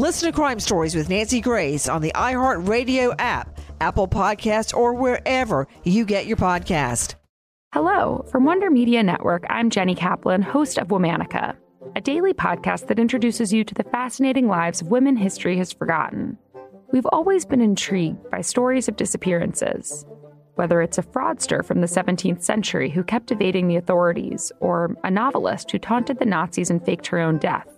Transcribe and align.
Listen 0.00 0.32
to 0.32 0.34
Crime 0.34 0.58
Stories 0.58 0.94
with 0.94 1.10
Nancy 1.10 1.42
Grace 1.42 1.86
on 1.86 2.00
the 2.00 2.10
iHeartRadio 2.14 3.14
app, 3.18 3.60
Apple 3.82 4.08
Podcasts, 4.08 4.74
or 4.74 4.94
wherever 4.94 5.68
you 5.84 6.06
get 6.06 6.24
your 6.24 6.38
podcast. 6.38 7.16
Hello, 7.74 8.24
from 8.32 8.46
Wonder 8.46 8.70
Media 8.70 9.02
Network, 9.02 9.44
I'm 9.50 9.68
Jenny 9.68 9.94
Kaplan, 9.94 10.40
host 10.40 10.78
of 10.78 10.88
Womanica, 10.88 11.54
a 11.94 12.00
daily 12.00 12.32
podcast 12.32 12.86
that 12.86 12.98
introduces 12.98 13.52
you 13.52 13.62
to 13.62 13.74
the 13.74 13.84
fascinating 13.84 14.48
lives 14.48 14.80
of 14.80 14.86
women 14.86 15.16
history 15.16 15.58
has 15.58 15.70
forgotten. 15.70 16.38
We've 16.92 17.04
always 17.12 17.44
been 17.44 17.60
intrigued 17.60 18.30
by 18.30 18.40
stories 18.40 18.88
of 18.88 18.96
disappearances, 18.96 20.06
whether 20.54 20.80
it's 20.80 20.96
a 20.96 21.02
fraudster 21.02 21.62
from 21.62 21.82
the 21.82 21.86
17th 21.86 22.42
century 22.42 22.88
who 22.88 23.04
kept 23.04 23.32
evading 23.32 23.68
the 23.68 23.76
authorities, 23.76 24.50
or 24.60 24.96
a 25.04 25.10
novelist 25.10 25.70
who 25.70 25.78
taunted 25.78 26.18
the 26.18 26.24
Nazis 26.24 26.70
and 26.70 26.82
faked 26.86 27.08
her 27.08 27.18
own 27.18 27.36
death. 27.36 27.68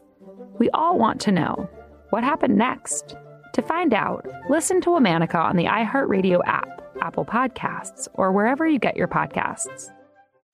We 0.61 0.71
all 0.71 1.01
want 1.01 1.21
to 1.23 1.33
know 1.33 1.69
what 2.13 2.23
happened 2.23 2.59
next? 2.59 3.17
To 3.55 3.63
find 3.63 3.95
out, 3.95 4.27
listen 4.51 4.83
to 4.83 4.91
Womanica 4.91 5.37
on 5.37 5.57
the 5.57 5.65
iHeartRadio 5.65 6.43
app, 6.45 6.83
Apple 7.01 7.25
Podcasts, 7.25 8.07
or 8.13 8.33
wherever 8.33 8.67
you 8.67 8.79
get 8.79 8.99
your 8.99 9.09
podcasts. 9.09 9.91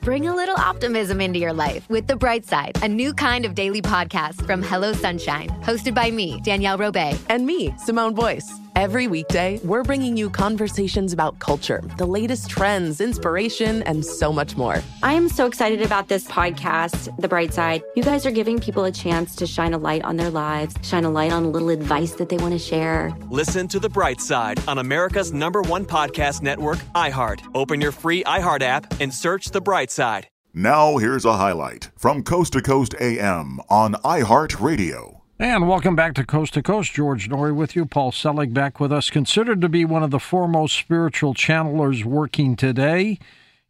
Bring 0.03 0.29
a 0.29 0.37
little 0.37 0.55
optimism 0.57 1.21
into 1.21 1.41
your 1.41 1.53
life 1.53 1.91
with 1.91 2.07
The 2.07 2.15
Bright 2.15 2.45
Side, 2.47 2.79
a 2.85 2.89
new 2.89 3.13
kind 3.13 3.45
of 3.45 3.57
daily 3.57 3.83
podcast 3.83 4.47
from 4.47 4.63
Hello 4.63 4.93
Sunshine, 4.93 5.49
hosted 5.65 5.97
by 5.97 6.13
me, 6.13 6.41
Danielle 6.45 6.79
Robay, 6.79 7.19
and 7.29 7.45
me, 7.45 7.75
Simone 7.77 8.15
Boyce. 8.15 8.68
Every 8.79 9.09
weekday, 9.09 9.59
we're 9.65 9.83
bringing 9.83 10.17
you 10.17 10.31
conversations 10.31 11.13
about 11.13 11.41
culture, 11.41 11.83
the 11.97 12.07
latest 12.07 12.49
trends, 12.49 13.01
inspiration, 13.01 13.83
and 13.83 14.05
so 14.05 14.33
much 14.33 14.57
more. 14.57 14.81
I 15.03 15.15
am 15.15 15.29
so 15.29 15.47
excited 15.47 15.83
about 15.83 16.07
this 16.07 16.29
podcast, 16.29 17.11
The 17.21 17.27
Bright 17.27 17.53
Side. 17.53 17.83
You 17.97 18.05
guys 18.05 18.25
are 18.25 18.31
giving 18.31 18.61
people 18.61 18.85
a 18.85 18.93
chance 18.93 19.35
to 19.35 19.49
shine 19.49 19.75
a 19.75 19.79
light 19.79 20.05
on 20.05 20.17
their 20.17 20.31
lives, 20.31 20.77
shine 20.85 21.05
a 21.05 21.11
light 21.11 21.33
on 21.33 21.43
a 21.43 21.49
little 21.49 21.71
advice 21.71 22.13
that 22.13 22.29
they 22.29 22.37
want 22.37 22.53
to 22.53 22.59
share. 22.61 23.13
Listen 23.29 23.67
to 23.67 23.81
The 23.81 23.89
Bright 23.89 24.21
Side 24.21 24.61
on 24.69 24.79
America's 24.79 25.33
number 25.33 25.61
one 25.63 25.85
podcast 25.85 26.43
network, 26.43 26.79
iHeart. 26.95 27.41
Open 27.57 27.81
your 27.81 27.91
free 27.91 28.23
iHeart 28.23 28.63
app 28.63 29.01
and 29.01 29.13
search 29.13 29.51
The 29.51 29.61
Bright 29.61 29.91
Side. 29.91 30.29
Now, 30.55 30.99
here's 30.99 31.25
a 31.25 31.37
highlight 31.37 31.91
from 31.97 32.23
Coast 32.23 32.53
to 32.53 32.63
Coast 32.63 32.95
AM 33.01 33.59
on 33.69 33.95
iHeartRadio. 34.05 35.18
And 35.41 35.69
welcome 35.69 35.95
back 35.95 36.15
to 36.15 36.27
Coast 36.27 36.55
to 36.55 36.65
Coast. 36.65 36.93
George 36.93 37.29
Noory 37.29 37.55
with 37.55 37.77
you. 37.77 37.87
Paul 37.87 38.11
Selig 38.11 38.53
back 38.53 38.81
with 38.81 38.93
us. 38.93 39.09
Considered 39.09 39.61
to 39.61 39.69
be 39.69 39.85
one 39.85 40.03
of 40.03 40.11
the 40.11 40.19
foremost 40.19 40.77
spiritual 40.77 41.33
channelers 41.33 42.05
working 42.05 42.57
today. 42.57 43.21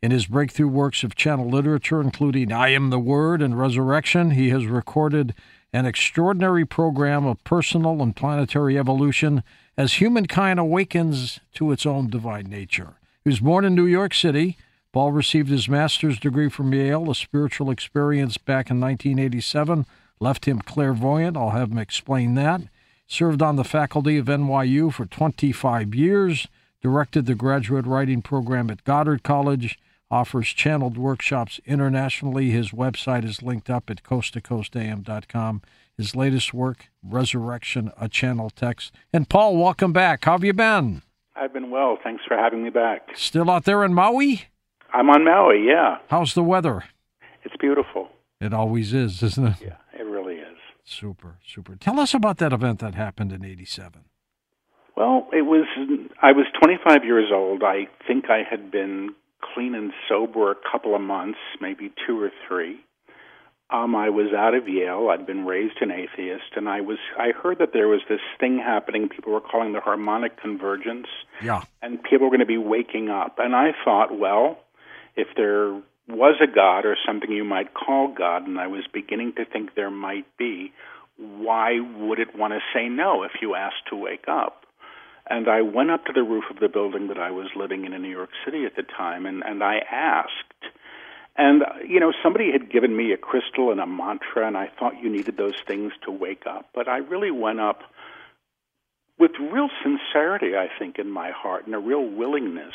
In 0.00 0.10
his 0.10 0.24
breakthrough 0.24 0.68
works 0.68 1.04
of 1.04 1.14
channel 1.14 1.46
literature, 1.46 2.00
including 2.00 2.52
I 2.52 2.70
Am 2.70 2.88
the 2.88 2.98
Word 2.98 3.42
and 3.42 3.58
Resurrection, 3.58 4.30
he 4.30 4.48
has 4.48 4.64
recorded 4.64 5.34
an 5.70 5.84
extraordinary 5.84 6.64
program 6.64 7.26
of 7.26 7.44
personal 7.44 8.00
and 8.00 8.16
planetary 8.16 8.78
evolution 8.78 9.42
as 9.76 9.94
humankind 9.94 10.58
awakens 10.58 11.38
to 11.52 11.70
its 11.70 11.84
own 11.84 12.08
divine 12.08 12.46
nature. 12.46 12.94
He 13.24 13.28
was 13.28 13.40
born 13.40 13.66
in 13.66 13.74
New 13.74 13.84
York 13.84 14.14
City. 14.14 14.56
Paul 14.90 15.12
received 15.12 15.50
his 15.50 15.68
master's 15.68 16.18
degree 16.18 16.48
from 16.48 16.72
Yale, 16.72 17.10
a 17.10 17.14
spiritual 17.14 17.70
experience 17.70 18.38
back 18.38 18.70
in 18.70 18.80
1987 18.80 19.84
left 20.20 20.46
him 20.46 20.60
clairvoyant. 20.60 21.36
I'll 21.36 21.50
have 21.50 21.70
him 21.70 21.78
explain 21.78 22.34
that. 22.34 22.62
Served 23.06 23.40
on 23.42 23.56
the 23.56 23.64
faculty 23.64 24.18
of 24.18 24.26
NYU 24.26 24.92
for 24.92 25.06
25 25.06 25.94
years, 25.94 26.46
directed 26.82 27.26
the 27.26 27.34
graduate 27.34 27.86
writing 27.86 28.20
program 28.20 28.70
at 28.70 28.84
Goddard 28.84 29.22
College, 29.22 29.78
offers 30.10 30.48
channeled 30.48 30.98
workshops 30.98 31.60
internationally. 31.66 32.50
His 32.50 32.70
website 32.70 33.24
is 33.24 33.42
linked 33.42 33.70
up 33.70 33.88
at 33.88 34.02
coasttocoastam.com. 34.02 35.62
His 35.96 36.14
latest 36.14 36.54
work, 36.54 36.88
Resurrection, 37.02 37.90
a 38.00 38.08
Channel 38.08 38.50
Text. 38.50 38.92
And 39.12 39.28
Paul, 39.28 39.56
welcome 39.56 39.92
back. 39.92 40.24
How 40.24 40.32
have 40.32 40.44
you 40.44 40.52
been? 40.52 41.02
I've 41.34 41.52
been 41.52 41.70
well. 41.70 41.98
Thanks 42.02 42.22
for 42.26 42.36
having 42.36 42.62
me 42.62 42.70
back. 42.70 43.08
Still 43.14 43.50
out 43.50 43.64
there 43.64 43.84
in 43.84 43.94
Maui? 43.94 44.44
I'm 44.92 45.10
on 45.10 45.24
Maui, 45.24 45.66
yeah. 45.66 45.98
How's 46.08 46.34
the 46.34 46.42
weather? 46.42 46.84
It's 47.44 47.56
beautiful. 47.56 48.08
It 48.40 48.54
always 48.54 48.94
is, 48.94 49.22
isn't 49.22 49.46
it? 49.46 49.56
Yeah. 49.60 49.76
It 49.98 50.04
really 50.04 50.36
is. 50.36 50.56
Super, 50.84 51.38
super. 51.46 51.76
Tell 51.76 51.98
us 52.00 52.14
about 52.14 52.38
that 52.38 52.52
event 52.52 52.78
that 52.80 52.94
happened 52.94 53.32
in 53.32 53.44
87. 53.44 54.04
Well, 54.96 55.28
it 55.32 55.42
was 55.42 55.66
I 56.20 56.32
was 56.32 56.46
25 56.60 57.04
years 57.04 57.30
old. 57.32 57.62
I 57.62 57.88
think 58.06 58.30
I 58.30 58.42
had 58.48 58.70
been 58.70 59.10
clean 59.54 59.74
and 59.74 59.92
sober 60.08 60.50
a 60.50 60.56
couple 60.70 60.94
of 60.94 61.00
months, 61.00 61.38
maybe 61.60 61.92
two 62.06 62.20
or 62.20 62.30
three. 62.48 62.80
Um, 63.70 63.94
I 63.94 64.08
was 64.08 64.32
out 64.34 64.54
of 64.54 64.66
Yale. 64.66 65.08
I'd 65.10 65.26
been 65.26 65.44
raised 65.44 65.76
an 65.82 65.90
atheist, 65.90 66.56
and 66.56 66.68
I 66.68 66.80
was. 66.80 66.98
I 67.18 67.32
heard 67.32 67.58
that 67.58 67.72
there 67.74 67.86
was 67.86 68.00
this 68.08 68.20
thing 68.40 68.58
happening. 68.58 69.08
People 69.08 69.32
were 69.34 69.42
calling 69.42 69.72
the 69.72 69.80
harmonic 69.80 70.40
convergence. 70.40 71.06
Yeah. 71.42 71.62
And 71.82 72.02
people 72.02 72.26
were 72.26 72.30
going 72.30 72.40
to 72.40 72.46
be 72.46 72.56
waking 72.56 73.10
up. 73.10 73.36
And 73.38 73.54
I 73.54 73.72
thought, 73.84 74.18
well, 74.18 74.58
if 75.16 75.28
there 75.36 75.80
was 76.08 76.36
a 76.42 76.46
God 76.46 76.86
or 76.86 76.96
something 77.06 77.30
you 77.30 77.44
might 77.44 77.74
call 77.74 78.08
God, 78.08 78.46
and 78.46 78.58
I 78.58 78.66
was 78.66 78.84
beginning 78.92 79.34
to 79.36 79.44
think 79.44 79.74
there 79.74 79.90
might 79.90 80.26
be, 80.38 80.72
why 81.16 81.80
would 81.80 82.18
it 82.18 82.36
want 82.36 82.54
to 82.54 82.60
say 82.72 82.88
no 82.88 83.24
if 83.24 83.32
you 83.42 83.54
asked 83.54 83.88
to 83.90 83.96
wake 83.96 84.26
up? 84.28 84.64
And 85.28 85.48
I 85.48 85.60
went 85.60 85.90
up 85.90 86.06
to 86.06 86.12
the 86.14 86.22
roof 86.22 86.44
of 86.50 86.58
the 86.58 86.68
building 86.68 87.08
that 87.08 87.18
I 87.18 87.30
was 87.30 87.48
living 87.54 87.84
in 87.84 87.92
in 87.92 88.00
New 88.00 88.08
York 88.08 88.30
City 88.44 88.64
at 88.64 88.76
the 88.76 88.82
time, 88.82 89.26
and, 89.26 89.42
and 89.44 89.62
I 89.62 89.80
asked. 89.90 90.72
And, 91.36 91.62
you 91.86 92.00
know, 92.00 92.12
somebody 92.22 92.50
had 92.50 92.72
given 92.72 92.96
me 92.96 93.12
a 93.12 93.18
crystal 93.18 93.70
and 93.70 93.80
a 93.80 93.86
mantra, 93.86 94.46
and 94.46 94.56
I 94.56 94.70
thought 94.78 95.00
you 95.02 95.10
needed 95.10 95.36
those 95.36 95.60
things 95.66 95.92
to 96.04 96.10
wake 96.10 96.44
up. 96.46 96.70
But 96.74 96.88
I 96.88 96.98
really 96.98 97.30
went 97.30 97.60
up 97.60 97.82
with 99.18 99.32
real 99.38 99.68
sincerity, 99.82 100.56
I 100.56 100.68
think, 100.78 100.98
in 100.98 101.10
my 101.10 101.30
heart, 101.30 101.66
and 101.66 101.74
a 101.74 101.78
real 101.78 102.04
willingness 102.04 102.74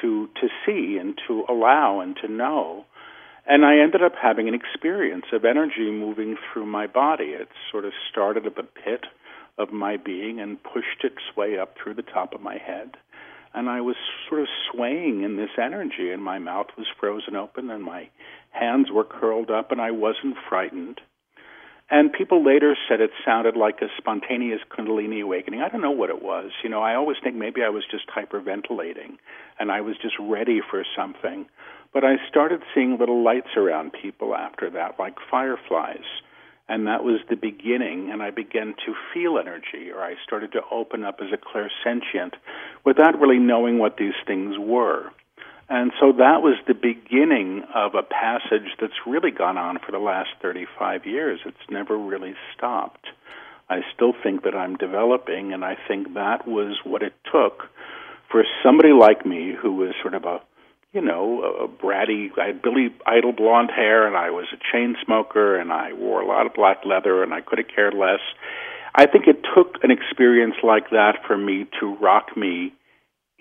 to 0.00 0.28
to 0.40 0.48
see 0.64 0.98
and 0.98 1.18
to 1.28 1.44
allow 1.48 2.00
and 2.00 2.16
to 2.22 2.28
know. 2.28 2.84
And 3.46 3.64
I 3.64 3.78
ended 3.78 4.02
up 4.02 4.12
having 4.20 4.48
an 4.48 4.54
experience 4.54 5.26
of 5.32 5.44
energy 5.44 5.90
moving 5.90 6.36
through 6.36 6.66
my 6.66 6.86
body. 6.86 7.30
It 7.30 7.48
sort 7.70 7.84
of 7.84 7.92
started 8.10 8.46
at 8.46 8.54
the 8.54 8.62
pit 8.62 9.04
of 9.58 9.72
my 9.72 9.96
being 9.96 10.40
and 10.40 10.62
pushed 10.62 11.02
its 11.02 11.36
way 11.36 11.58
up 11.58 11.74
through 11.76 11.94
the 11.94 12.02
top 12.02 12.34
of 12.34 12.40
my 12.40 12.58
head. 12.58 12.96
And 13.54 13.68
I 13.68 13.80
was 13.80 13.96
sort 14.28 14.40
of 14.40 14.48
swaying 14.70 15.22
in 15.22 15.36
this 15.36 15.50
energy, 15.58 16.10
and 16.10 16.22
my 16.22 16.38
mouth 16.38 16.68
was 16.78 16.86
frozen 16.98 17.36
open, 17.36 17.68
and 17.68 17.82
my 17.82 18.08
hands 18.50 18.90
were 18.90 19.04
curled 19.04 19.50
up, 19.50 19.70
and 19.72 19.80
I 19.80 19.90
wasn't 19.90 20.36
frightened. 20.48 21.00
And 21.90 22.12
people 22.12 22.44
later 22.44 22.76
said 22.88 23.00
it 23.00 23.10
sounded 23.24 23.56
like 23.56 23.82
a 23.82 23.88
spontaneous 23.98 24.60
Kundalini 24.70 25.22
awakening. 25.22 25.60
I 25.60 25.68
don't 25.68 25.82
know 25.82 25.90
what 25.90 26.10
it 26.10 26.22
was. 26.22 26.50
You 26.62 26.70
know, 26.70 26.80
I 26.80 26.94
always 26.94 27.18
think 27.22 27.36
maybe 27.36 27.62
I 27.62 27.68
was 27.68 27.84
just 27.90 28.06
hyperventilating 28.08 29.18
and 29.60 29.70
I 29.70 29.82
was 29.82 29.96
just 30.00 30.14
ready 30.18 30.60
for 30.70 30.84
something. 30.96 31.46
But 31.92 32.04
I 32.04 32.16
started 32.28 32.62
seeing 32.74 32.98
little 32.98 33.22
lights 33.22 33.50
around 33.56 33.92
people 33.92 34.34
after 34.34 34.70
that, 34.70 34.98
like 34.98 35.16
fireflies. 35.30 36.06
And 36.68 36.86
that 36.86 37.04
was 37.04 37.20
the 37.28 37.36
beginning, 37.36 38.10
and 38.10 38.22
I 38.22 38.30
began 38.30 38.74
to 38.86 38.94
feel 39.12 39.36
energy, 39.38 39.90
or 39.94 40.00
I 40.00 40.14
started 40.24 40.52
to 40.52 40.62
open 40.70 41.04
up 41.04 41.20
as 41.20 41.28
a 41.30 41.36
clairsentient 41.36 42.32
without 42.84 43.20
really 43.20 43.38
knowing 43.38 43.78
what 43.78 43.98
these 43.98 44.14
things 44.26 44.56
were. 44.58 45.10
And 45.72 45.90
so 45.98 46.12
that 46.12 46.42
was 46.42 46.58
the 46.68 46.74
beginning 46.74 47.64
of 47.74 47.94
a 47.94 48.02
passage 48.02 48.76
that's 48.78 49.06
really 49.06 49.30
gone 49.30 49.56
on 49.56 49.78
for 49.78 49.90
the 49.90 49.98
last 49.98 50.28
35 50.42 51.06
years. 51.06 51.40
It's 51.46 51.70
never 51.70 51.96
really 51.96 52.34
stopped. 52.54 53.06
I 53.70 53.80
still 53.94 54.12
think 54.22 54.42
that 54.42 54.54
I'm 54.54 54.76
developing, 54.76 55.54
and 55.54 55.64
I 55.64 55.78
think 55.88 56.12
that 56.12 56.46
was 56.46 56.76
what 56.84 57.02
it 57.02 57.14
took 57.32 57.70
for 58.30 58.44
somebody 58.62 58.92
like 58.92 59.24
me 59.24 59.54
who 59.58 59.72
was 59.72 59.94
sort 60.02 60.12
of 60.12 60.24
a 60.24 60.42
you 60.92 61.00
know, 61.00 61.40
a 61.42 61.68
bratty. 61.68 62.28
I 62.38 62.48
had 62.48 62.60
Billy 62.60 62.94
Idol 63.06 63.32
blonde 63.32 63.70
hair, 63.74 64.06
and 64.06 64.14
I 64.14 64.28
was 64.28 64.44
a 64.52 64.58
chain 64.70 64.94
smoker, 65.02 65.58
and 65.58 65.72
I 65.72 65.94
wore 65.94 66.20
a 66.20 66.26
lot 66.26 66.44
of 66.44 66.52
black 66.52 66.84
leather, 66.84 67.22
and 67.22 67.32
I 67.32 67.40
could 67.40 67.56
have 67.56 67.68
cared 67.74 67.94
less. 67.94 68.20
I 68.94 69.06
think 69.06 69.26
it 69.26 69.40
took 69.56 69.82
an 69.82 69.90
experience 69.90 70.56
like 70.62 70.90
that 70.90 71.20
for 71.26 71.38
me 71.38 71.66
to 71.80 71.94
rock 71.96 72.36
me 72.36 72.74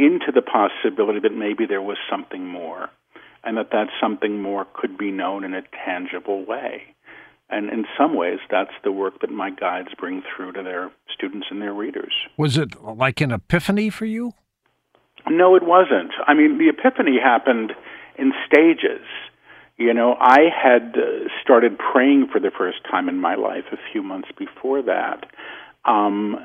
into 0.01 0.31
the 0.33 0.41
possibility 0.41 1.19
that 1.19 1.33
maybe 1.33 1.65
there 1.65 1.81
was 1.81 1.97
something 2.09 2.45
more, 2.45 2.89
and 3.43 3.57
that 3.57 3.69
that 3.71 3.87
something 4.01 4.41
more 4.41 4.65
could 4.73 4.97
be 4.97 5.11
known 5.11 5.43
in 5.43 5.53
a 5.53 5.61
tangible 5.85 6.45
way. 6.45 6.83
And 7.49 7.69
in 7.69 7.85
some 7.97 8.15
ways, 8.15 8.39
that's 8.49 8.71
the 8.83 8.93
work 8.93 9.19
that 9.21 9.29
my 9.29 9.49
guides 9.49 9.89
bring 9.99 10.23
through 10.23 10.53
to 10.53 10.63
their 10.63 10.89
students 11.13 11.47
and 11.51 11.61
their 11.61 11.73
readers. 11.73 12.13
Was 12.37 12.57
it 12.57 12.81
like 12.81 13.19
an 13.19 13.31
epiphany 13.31 13.89
for 13.89 14.05
you? 14.05 14.31
No, 15.29 15.55
it 15.55 15.63
wasn't. 15.63 16.11
I 16.25 16.33
mean, 16.33 16.57
the 16.57 16.69
epiphany 16.69 17.17
happened 17.21 17.73
in 18.17 18.31
stages. 18.47 19.05
You 19.77 19.93
know, 19.93 20.15
I 20.19 20.41
had 20.63 20.95
uh, 20.95 21.27
started 21.43 21.77
praying 21.77 22.29
for 22.31 22.39
the 22.39 22.51
first 22.57 22.77
time 22.89 23.09
in 23.09 23.17
my 23.17 23.35
life 23.35 23.65
a 23.71 23.77
few 23.91 24.01
months 24.01 24.29
before 24.37 24.81
that. 24.83 25.25
Um, 25.85 26.37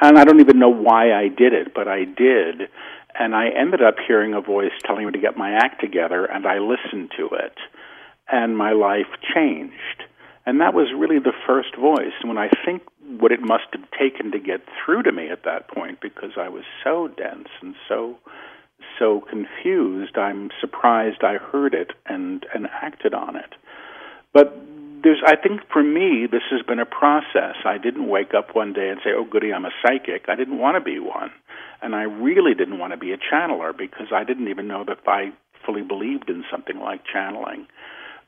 and 0.00 0.18
I 0.18 0.24
don't 0.24 0.40
even 0.40 0.58
know 0.58 0.68
why 0.68 1.12
I 1.12 1.28
did 1.28 1.52
it, 1.52 1.74
but 1.74 1.88
I 1.88 2.04
did. 2.04 2.68
And 3.18 3.34
I 3.34 3.48
ended 3.48 3.82
up 3.82 3.94
hearing 4.06 4.34
a 4.34 4.40
voice 4.40 4.72
telling 4.84 5.06
me 5.06 5.12
to 5.12 5.18
get 5.18 5.36
my 5.36 5.52
act 5.52 5.80
together, 5.80 6.24
and 6.24 6.46
I 6.46 6.58
listened 6.58 7.12
to 7.16 7.26
it. 7.26 7.54
And 8.30 8.56
my 8.56 8.72
life 8.72 9.06
changed. 9.34 10.02
And 10.46 10.60
that 10.60 10.74
was 10.74 10.88
really 10.96 11.18
the 11.18 11.32
first 11.46 11.76
voice. 11.76 12.12
And 12.20 12.28
when 12.28 12.38
I 12.38 12.50
think 12.64 12.82
what 13.18 13.32
it 13.32 13.40
must 13.40 13.64
have 13.72 13.88
taken 13.98 14.32
to 14.32 14.38
get 14.38 14.60
through 14.84 15.04
to 15.04 15.12
me 15.12 15.28
at 15.28 15.44
that 15.44 15.68
point, 15.68 16.00
because 16.00 16.32
I 16.38 16.48
was 16.48 16.64
so 16.82 17.08
dense 17.08 17.48
and 17.62 17.74
so 17.88 18.18
so 18.98 19.22
confused, 19.28 20.16
I'm 20.18 20.50
surprised 20.60 21.22
I 21.22 21.36
heard 21.38 21.74
it 21.74 21.92
and 22.06 22.44
and 22.54 22.66
acted 22.82 23.14
on 23.14 23.36
it. 23.36 23.54
But 24.32 24.56
there's 25.04 25.22
I 25.24 25.36
think 25.36 25.60
for 25.72 25.82
me 25.82 26.26
this 26.26 26.42
has 26.50 26.62
been 26.62 26.80
a 26.80 26.86
process. 26.86 27.56
I 27.64 27.78
didn't 27.78 28.08
wake 28.08 28.34
up 28.34 28.56
one 28.56 28.72
day 28.72 28.88
and 28.88 28.98
say, 29.04 29.10
"Oh 29.14 29.24
goody, 29.24 29.52
I'm 29.52 29.66
a 29.66 29.70
psychic." 29.82 30.28
I 30.28 30.34
didn't 30.34 30.58
want 30.58 30.76
to 30.76 30.80
be 30.80 30.98
one. 30.98 31.30
And 31.82 31.94
I 31.94 32.04
really 32.04 32.54
didn't 32.54 32.78
want 32.78 32.92
to 32.92 32.96
be 32.96 33.12
a 33.12 33.18
channeler 33.18 33.76
because 33.76 34.08
I 34.10 34.24
didn't 34.24 34.48
even 34.48 34.66
know 34.66 34.84
that 34.84 35.00
I 35.06 35.32
fully 35.64 35.82
believed 35.82 36.30
in 36.30 36.44
something 36.50 36.80
like 36.80 37.02
channeling. 37.04 37.66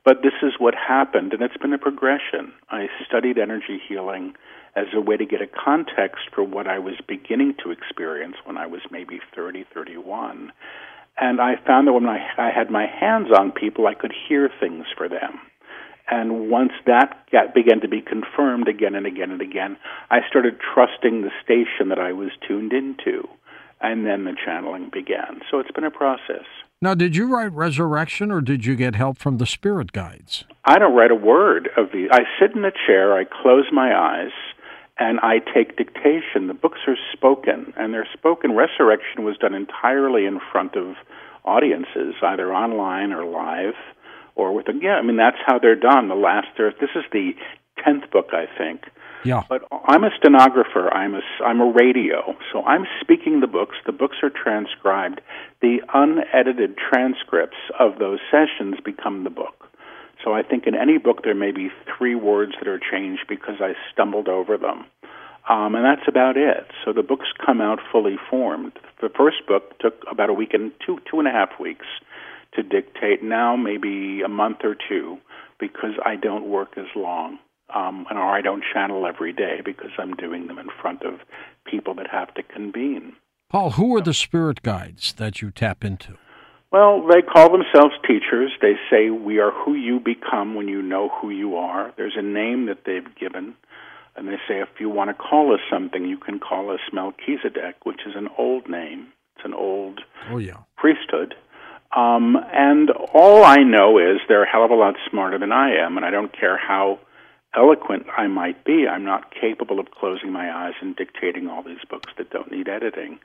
But 0.05 0.21
this 0.21 0.33
is 0.41 0.53
what 0.59 0.75
happened, 0.75 1.33
and 1.33 1.41
it's 1.41 1.57
been 1.57 1.73
a 1.73 1.77
progression. 1.77 2.53
I 2.69 2.87
studied 3.05 3.37
energy 3.37 3.81
healing 3.89 4.35
as 4.75 4.85
a 4.93 5.01
way 5.01 5.17
to 5.17 5.25
get 5.25 5.41
a 5.41 5.47
context 5.47 6.29
for 6.33 6.43
what 6.43 6.67
I 6.67 6.77
was 6.77 6.93
beginning 7.07 7.55
to 7.63 7.71
experience 7.71 8.35
when 8.45 8.57
I 8.57 8.67
was 8.67 8.81
maybe 8.91 9.19
30, 9.35 9.65
31. 9.73 10.53
And 11.19 11.41
I 11.41 11.55
found 11.65 11.87
that 11.87 11.93
when 11.93 12.05
I, 12.05 12.19
I 12.37 12.51
had 12.51 12.69
my 12.69 12.85
hands 12.85 13.29
on 13.35 13.51
people, 13.51 13.87
I 13.87 13.95
could 13.95 14.13
hear 14.29 14.51
things 14.59 14.85
for 14.95 15.09
them. 15.09 15.39
And 16.09 16.49
once 16.49 16.71
that 16.85 17.25
got, 17.31 17.53
began 17.53 17.81
to 17.81 17.87
be 17.87 18.01
confirmed 18.01 18.67
again 18.67 18.95
and 18.95 19.05
again 19.05 19.31
and 19.31 19.41
again, 19.41 19.77
I 20.09 20.19
started 20.29 20.57
trusting 20.73 21.21
the 21.21 21.31
station 21.43 21.89
that 21.89 21.99
I 21.99 22.13
was 22.13 22.29
tuned 22.47 22.73
into. 22.73 23.27
And 23.79 24.05
then 24.05 24.23
the 24.23 24.33
channeling 24.43 24.89
began. 24.91 25.41
So 25.51 25.59
it's 25.59 25.71
been 25.71 25.83
a 25.83 25.91
process. 25.91 26.45
Now, 26.81 26.93
did 26.93 27.15
you 27.15 27.27
write 27.27 27.51
Resurrection 27.53 28.31
or 28.31 28.41
did 28.41 28.65
you 28.65 28.75
get 28.75 28.95
help 28.95 29.17
from 29.17 29.37
the 29.37 29.45
spirit 29.45 29.91
guides? 29.91 30.45
I 30.65 30.79
don't 30.79 30.95
write 30.95 31.11
a 31.11 31.15
word 31.15 31.69
of 31.75 31.91
the. 31.91 32.07
I 32.11 32.21
sit 32.39 32.55
in 32.55 32.63
a 32.65 32.71
chair, 32.71 33.17
I 33.17 33.23
close 33.23 33.65
my 33.71 33.95
eyes, 33.95 34.31
and 34.99 35.19
I 35.21 35.39
take 35.39 35.77
dictation. 35.77 36.47
The 36.47 36.53
books 36.53 36.79
are 36.87 36.97
spoken, 37.13 37.73
and 37.77 37.93
they're 37.93 38.07
spoken. 38.13 38.55
Resurrection 38.55 39.23
was 39.23 39.37
done 39.37 39.53
entirely 39.53 40.25
in 40.25 40.39
front 40.51 40.75
of 40.75 40.95
audiences, 41.45 42.15
either 42.21 42.53
online 42.53 43.11
or 43.11 43.25
live, 43.25 43.75
or 44.37 44.53
with 44.53 44.69
a 44.69 44.73
yeah. 44.81 44.95
I 44.95 45.01
mean, 45.01 45.17
that's 45.17 45.37
how 45.45 45.59
they're 45.59 45.75
done. 45.75 46.07
The 46.07 46.15
last, 46.15 46.47
this 46.57 46.89
is 46.95 47.03
the 47.11 47.31
tenth 47.83 48.09
book, 48.11 48.29
I 48.31 48.45
think. 48.57 48.85
Yeah. 49.25 49.43
But 49.49 49.67
I'm 49.87 50.03
a 50.03 50.09
stenographer. 50.17 50.93
I'm 50.93 51.15
a 51.15 51.21
I'm 51.43 51.59
a 51.59 51.71
radio. 51.71 52.35
So 52.53 52.63
I'm 52.63 52.85
speaking 53.01 53.41
the 53.41 53.47
books. 53.47 53.75
The 53.85 53.91
books 53.91 54.17
are 54.23 54.29
transcribed. 54.29 55.21
The 55.61 55.79
unedited 55.93 56.77
transcripts 56.77 57.57
of 57.79 57.99
those 57.99 58.19
sessions 58.31 58.75
become 58.85 59.23
the 59.23 59.29
book. 59.29 59.65
So 60.23 60.33
I 60.33 60.43
think 60.43 60.65
in 60.65 60.75
any 60.75 60.97
book 60.97 61.23
there 61.23 61.35
may 61.35 61.51
be 61.51 61.69
three 61.97 62.15
words 62.15 62.53
that 62.59 62.67
are 62.67 62.79
changed 62.79 63.23
because 63.27 63.55
I 63.59 63.73
stumbled 63.91 64.27
over 64.27 64.57
them. 64.57 64.85
Um, 65.49 65.75
and 65.75 65.85
that's 65.85 66.07
about 66.07 66.35
it. 66.37 66.67
So 66.83 66.91
the 66.91 67.03
books 67.03 67.27
come 67.43 67.61
out 67.61 67.79
fully 67.91 68.17
formed. 68.29 68.73
The 69.01 69.09
first 69.09 69.47
book 69.47 69.77
took 69.79 70.03
about 70.09 70.29
a 70.29 70.33
week 70.33 70.53
and 70.53 70.71
two 70.85 70.99
two 71.09 71.19
and 71.19 71.27
a 71.27 71.31
half 71.31 71.59
weeks 71.59 71.85
to 72.57 72.63
dictate. 72.63 73.23
Now 73.23 73.55
maybe 73.55 74.21
a 74.21 74.29
month 74.29 74.57
or 74.63 74.75
two 74.75 75.17
because 75.59 75.93
I 76.05 76.17
don't 76.17 76.49
work 76.49 76.77
as 76.77 76.87
long 76.95 77.39
um, 77.73 78.05
and 78.09 78.17
or 78.17 78.35
I 78.35 78.41
don't 78.41 78.63
channel 78.73 79.05
every 79.05 79.33
day 79.33 79.61
because 79.63 79.91
I'm 79.97 80.13
doing 80.15 80.47
them 80.47 80.59
in 80.59 80.67
front 80.81 81.03
of 81.03 81.19
people 81.65 81.93
that 81.95 82.07
have 82.09 82.33
to 82.35 82.43
convene. 82.43 83.13
Paul, 83.49 83.71
who 83.71 83.95
are 83.95 84.01
the 84.01 84.13
spirit 84.13 84.61
guides 84.61 85.13
that 85.13 85.41
you 85.41 85.51
tap 85.51 85.83
into? 85.83 86.17
Well, 86.71 87.07
they 87.07 87.21
call 87.21 87.49
themselves 87.51 87.95
teachers. 88.05 88.51
They 88.61 88.73
say 88.89 89.09
we 89.09 89.39
are 89.39 89.51
who 89.51 89.73
you 89.73 89.99
become 89.99 90.55
when 90.55 90.67
you 90.67 90.81
know 90.81 91.09
who 91.21 91.29
you 91.29 91.55
are. 91.55 91.93
There's 91.95 92.17
a 92.17 92.21
name 92.21 92.65
that 92.65 92.83
they've 92.85 93.15
given, 93.15 93.55
and 94.17 94.27
they 94.27 94.35
say 94.47 94.59
if 94.59 94.67
you 94.79 94.89
want 94.89 95.09
to 95.09 95.13
call 95.13 95.53
us 95.53 95.61
something, 95.71 96.05
you 96.05 96.17
can 96.17 96.39
call 96.39 96.69
us 96.71 96.81
Melchizedek, 96.91 97.85
which 97.85 98.01
is 98.05 98.15
an 98.15 98.27
old 98.37 98.69
name. 98.69 99.07
It's 99.35 99.45
an 99.45 99.53
old 99.53 100.01
oh, 100.29 100.39
yeah. 100.39 100.57
priesthood. 100.75 101.35
Um, 101.95 102.37
and 102.53 102.89
all 103.13 103.43
I 103.43 103.57
know 103.57 103.97
is 103.97 104.19
they're 104.27 104.43
a 104.43 104.49
hell 104.49 104.65
of 104.65 104.71
a 104.71 104.75
lot 104.75 104.95
smarter 105.09 105.39
than 105.39 105.51
I 105.51 105.75
am, 105.75 105.97
and 105.97 106.05
I 106.05 106.11
don't 106.11 106.37
care 106.37 106.57
how 106.57 106.99
eloquent 107.57 108.05
I 108.15 108.27
might 108.27 108.63
be, 108.63 108.87
I'm 108.87 109.03
not 109.03 109.33
capable 109.33 109.79
of 109.79 109.91
closing 109.91 110.31
my 110.31 110.51
eyes 110.51 110.73
and 110.81 110.95
dictating 110.95 111.47
all 111.47 111.63
these 111.63 111.83
books 111.89 112.11
that 112.17 112.29
don't 112.29 112.51
need 112.51 112.67
editing. 112.67 113.19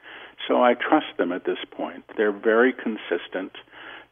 So 0.49 0.63
I 0.63 0.75
trust 0.75 1.19
them 1.19 1.33
at 1.33 1.45
this 1.45 1.59
point. 1.71 2.05
They're 2.17 2.33
very 2.33 2.73
consistent. 2.73 3.53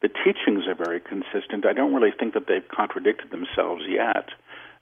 The 0.03 0.09
teachings 0.09 0.67
are 0.67 0.75
very 0.75 1.01
consistent. 1.01 1.67
I 1.67 1.73
don't 1.73 1.95
really 1.95 2.13
think 2.17 2.35
that 2.35 2.47
they've 2.49 2.67
contradicted 2.69 3.31
themselves 3.31 3.83
yet 3.89 4.29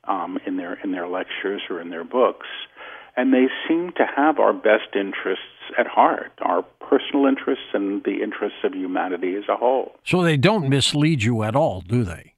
um, 0.05 0.39
in 0.47 0.57
their 0.57 0.75
in 0.83 0.93
their 0.93 1.09
lectures 1.09 1.63
or 1.69 1.81
in 1.81 1.91
their 1.91 2.05
books, 2.05 2.47
and 3.17 3.33
they 3.33 3.47
seem 3.67 3.93
to 3.97 4.07
have 4.07 4.39
our 4.39 4.53
best 4.53 4.95
interests 4.95 5.58
at 5.79 5.87
heart, 5.87 6.33
our 6.43 6.63
personal 6.81 7.27
interests 7.27 7.67
and 7.75 8.03
the 8.05 8.23
interests 8.23 8.59
of 8.65 8.75
humanity 8.75 9.35
as 9.35 9.45
a 9.49 9.57
whole. 9.57 9.95
So 10.05 10.23
they 10.23 10.37
don't 10.37 10.69
mislead 10.69 11.23
you 11.23 11.43
at 11.43 11.55
all, 11.57 11.81
do 11.81 12.05
they? 12.05 12.35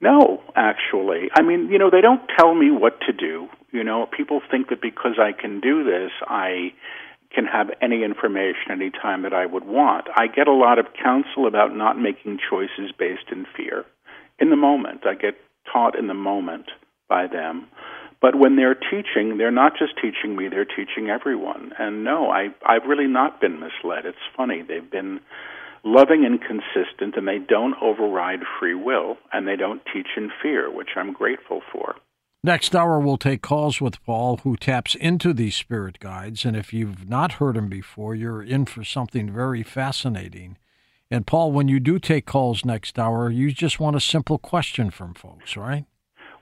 No, 0.00 0.42
actually. 0.54 1.28
I 1.34 1.42
mean, 1.42 1.68
you 1.70 1.78
know, 1.78 1.90
they 1.90 2.00
don't 2.00 2.22
tell 2.38 2.54
me 2.54 2.70
what 2.70 3.00
to 3.06 3.12
do. 3.12 3.48
You 3.72 3.82
know, 3.82 4.06
people 4.16 4.40
think 4.50 4.68
that 4.68 4.80
because 4.80 5.18
I 5.18 5.32
can 5.38 5.60
do 5.60 5.82
this, 5.82 6.12
I 6.26 6.72
can 7.34 7.44
have 7.44 7.70
any 7.82 8.04
information 8.04 8.70
any 8.70 8.90
time 8.90 9.22
that 9.22 9.34
I 9.34 9.44
would 9.44 9.64
want. 9.64 10.06
I 10.16 10.28
get 10.28 10.48
a 10.48 10.52
lot 10.52 10.78
of 10.78 10.86
counsel 11.02 11.46
about 11.46 11.76
not 11.76 11.98
making 11.98 12.38
choices 12.48 12.92
based 12.98 13.30
in 13.30 13.44
fear. 13.56 13.84
In 14.38 14.50
the 14.50 14.56
moment, 14.56 15.00
I 15.04 15.14
get 15.14 15.34
taught 15.70 15.98
in 15.98 16.06
the 16.06 16.14
moment 16.14 16.66
by 17.08 17.26
them. 17.26 17.66
But 18.20 18.34
when 18.34 18.56
they're 18.56 18.74
teaching, 18.74 19.38
they're 19.38 19.50
not 19.50 19.72
just 19.78 19.92
teaching 19.96 20.36
me, 20.36 20.48
they're 20.48 20.64
teaching 20.64 21.08
everyone. 21.08 21.72
And 21.78 22.02
no, 22.04 22.30
I 22.30 22.48
I've 22.66 22.84
really 22.86 23.06
not 23.06 23.40
been 23.40 23.60
misled. 23.60 24.06
It's 24.06 24.18
funny. 24.36 24.62
They've 24.62 24.90
been 24.90 25.20
loving 25.84 26.24
and 26.24 26.40
consistent, 26.40 27.16
and 27.16 27.28
they 27.28 27.38
don't 27.38 27.74
override 27.80 28.40
free 28.58 28.74
will, 28.74 29.16
and 29.32 29.46
they 29.46 29.56
don't 29.56 29.82
teach 29.92 30.08
in 30.16 30.30
fear, 30.42 30.70
which 30.70 30.90
I'm 30.96 31.12
grateful 31.12 31.62
for. 31.72 31.94
Next 32.44 32.74
hour, 32.74 33.00
we'll 33.00 33.18
take 33.18 33.42
calls 33.42 33.80
with 33.80 34.02
Paul, 34.04 34.38
who 34.38 34.56
taps 34.56 34.94
into 34.94 35.32
these 35.32 35.56
spirit 35.56 35.98
guides. 35.98 36.44
And 36.44 36.56
if 36.56 36.72
you've 36.72 37.08
not 37.08 37.32
heard 37.32 37.56
him 37.56 37.68
before, 37.68 38.14
you're 38.14 38.42
in 38.42 38.64
for 38.64 38.84
something 38.84 39.32
very 39.32 39.64
fascinating. 39.64 40.56
And 41.10 41.26
Paul, 41.26 41.52
when 41.52 41.68
you 41.68 41.80
do 41.80 41.98
take 41.98 42.26
calls 42.26 42.64
next 42.64 42.98
hour, 42.98 43.30
you 43.30 43.50
just 43.50 43.80
want 43.80 43.96
a 43.96 44.00
simple 44.00 44.38
question 44.38 44.90
from 44.90 45.14
folks, 45.14 45.56
right? 45.56 45.86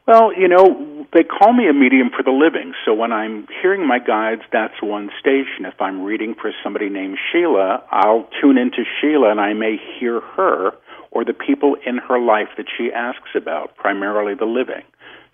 Well, 0.07 0.33
you 0.33 0.49
know, 0.49 0.96
they 1.17 1.25
call 1.25 1.55
me 1.55 1.67
a 1.67 1.73
medium 1.73 2.11
for 2.15 2.23
the 2.23 2.31
living. 2.31 2.75
So 2.85 2.93
when 2.93 3.11
I'm 3.11 3.49
hearing 3.63 3.89
my 3.89 3.99
guides, 3.99 4.43
that's 4.53 4.83
one 4.83 5.09
station. 5.19 5.65
If 5.65 5.81
I'm 5.81 6.03
reading 6.03 6.35
for 6.39 6.53
somebody 6.63 6.91
named 6.91 7.17
Sheila, 7.33 7.83
I'll 7.91 8.29
tune 8.39 8.59
into 8.59 8.85
Sheila 9.01 9.31
and 9.31 9.41
I 9.41 9.55
may 9.55 9.79
hear 9.99 10.21
her 10.21 10.73
or 11.11 11.25
the 11.25 11.33
people 11.33 11.77
in 11.87 11.97
her 11.97 12.21
life 12.21 12.49
that 12.59 12.67
she 12.77 12.93
asks 12.93 13.31
about, 13.35 13.75
primarily 13.77 14.35
the 14.35 14.45
living. 14.45 14.85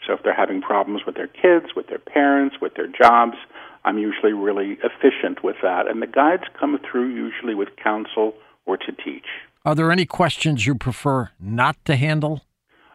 So 0.06 0.12
if 0.12 0.22
they're 0.22 0.32
having 0.32 0.62
problems 0.62 1.02
with 1.04 1.16
their 1.16 1.26
kids, 1.26 1.74
with 1.74 1.88
their 1.88 1.98
parents, 1.98 2.56
with 2.62 2.74
their 2.74 2.86
jobs, 2.86 3.34
I'm 3.84 3.98
usually 3.98 4.32
really 4.32 4.78
efficient 4.84 5.42
with 5.42 5.56
that. 5.64 5.88
And 5.88 6.00
the 6.00 6.06
guides 6.06 6.44
come 6.60 6.78
through 6.78 7.08
usually 7.08 7.56
with 7.56 7.70
counsel 7.82 8.34
or 8.66 8.76
to 8.76 8.92
teach. 9.04 9.26
Are 9.64 9.74
there 9.74 9.90
any 9.90 10.06
questions 10.06 10.64
you 10.64 10.76
prefer 10.76 11.30
not 11.40 11.76
to 11.86 11.96
handle? 11.96 12.42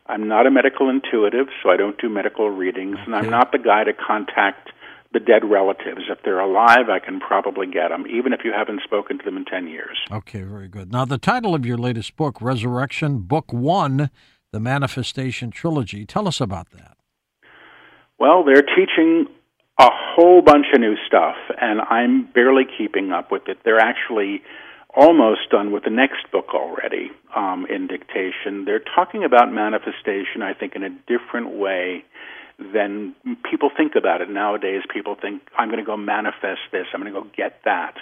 I'm 0.09 0.27
not 0.27 0.47
a 0.47 0.51
medical 0.51 0.89
intuitive, 0.89 1.47
so 1.61 1.69
I 1.69 1.77
don't 1.77 1.99
do 1.99 2.09
medical 2.09 2.49
readings, 2.49 2.97
and 3.05 3.15
I'm 3.15 3.29
not 3.29 3.51
the 3.51 3.57
guy 3.59 3.83
to 3.83 3.93
contact 3.93 4.69
the 5.13 5.19
dead 5.19 5.43
relatives. 5.43 6.01
If 6.09 6.19
they're 6.23 6.39
alive, 6.39 6.89
I 6.89 6.99
can 6.99 7.19
probably 7.19 7.67
get 7.67 7.89
them, 7.89 8.05
even 8.07 8.33
if 8.33 8.41
you 8.43 8.51
haven't 8.51 8.81
spoken 8.83 9.17
to 9.19 9.23
them 9.25 9.37
in 9.37 9.45
10 9.45 9.67
years. 9.67 9.97
Okay, 10.11 10.43
very 10.43 10.67
good. 10.67 10.91
Now, 10.91 11.05
the 11.05 11.17
title 11.17 11.55
of 11.55 11.65
your 11.65 11.77
latest 11.77 12.15
book, 12.15 12.41
Resurrection, 12.41 13.19
Book 13.19 13.51
One, 13.51 14.09
The 14.51 14.59
Manifestation 14.59 15.51
Trilogy. 15.51 16.05
Tell 16.05 16.27
us 16.27 16.41
about 16.41 16.71
that. 16.71 16.97
Well, 18.19 18.43
they're 18.43 18.63
teaching 18.63 19.27
a 19.79 19.89
whole 19.91 20.41
bunch 20.41 20.67
of 20.73 20.79
new 20.79 20.95
stuff, 21.05 21.35
and 21.61 21.81
I'm 21.81 22.25
barely 22.33 22.63
keeping 22.77 23.11
up 23.11 23.31
with 23.31 23.47
it. 23.47 23.59
They're 23.63 23.79
actually 23.79 24.41
almost 24.95 25.49
done 25.51 25.71
with 25.71 25.83
the 25.83 25.89
next 25.89 26.31
book 26.31 26.53
already 26.53 27.11
um, 27.35 27.65
in 27.69 27.87
dictation. 27.87 28.65
They're 28.65 28.83
talking 28.95 29.23
about 29.23 29.51
manifestation, 29.51 30.41
I 30.41 30.53
think, 30.53 30.75
in 30.75 30.83
a 30.83 30.89
different 30.89 31.51
way 31.51 32.03
than 32.57 33.15
people 33.49 33.69
think 33.75 33.93
about 33.95 34.21
it 34.21 34.29
nowadays. 34.29 34.81
People 34.91 35.15
think, 35.19 35.43
I'm 35.57 35.69
going 35.69 35.79
to 35.79 35.85
go 35.85 35.97
manifest 35.97 36.61
this, 36.71 36.87
I'm 36.93 37.01
going 37.01 37.13
to 37.13 37.21
go 37.21 37.27
get 37.35 37.61
that. 37.65 37.95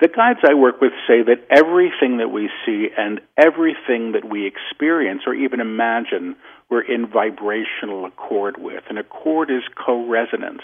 The 0.00 0.06
guides 0.06 0.38
I 0.48 0.54
work 0.54 0.80
with 0.80 0.92
say 1.08 1.22
that 1.22 1.44
everything 1.50 2.18
that 2.18 2.28
we 2.28 2.48
see 2.64 2.86
and 2.96 3.20
everything 3.36 4.12
that 4.12 4.24
we 4.24 4.46
experience 4.46 5.22
or 5.26 5.34
even 5.34 5.58
imagine 5.58 6.36
we're 6.70 6.82
in 6.82 7.08
vibrational 7.08 8.04
accord 8.04 8.58
with. 8.58 8.84
And 8.88 8.96
accord 8.96 9.50
is 9.50 9.62
co 9.74 10.06
resonance. 10.08 10.62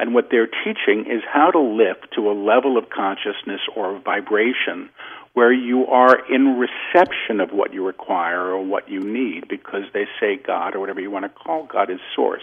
And 0.00 0.14
what 0.14 0.28
they're 0.30 0.48
teaching 0.64 1.04
is 1.06 1.22
how 1.30 1.50
to 1.50 1.60
lift 1.60 2.14
to 2.14 2.30
a 2.30 2.32
level 2.32 2.78
of 2.78 2.88
consciousness 2.88 3.60
or 3.76 4.00
vibration 4.00 4.88
where 5.34 5.52
you 5.52 5.86
are 5.88 6.18
in 6.32 6.58
reception 6.58 7.38
of 7.38 7.50
what 7.50 7.74
you 7.74 7.86
require 7.86 8.46
or 8.46 8.64
what 8.64 8.88
you 8.88 9.00
need 9.00 9.46
because 9.46 9.82
they 9.92 10.06
say 10.18 10.36
God 10.36 10.74
or 10.74 10.80
whatever 10.80 11.02
you 11.02 11.10
want 11.10 11.26
to 11.26 11.28
call 11.28 11.66
God 11.66 11.90
is 11.90 12.00
source. 12.16 12.40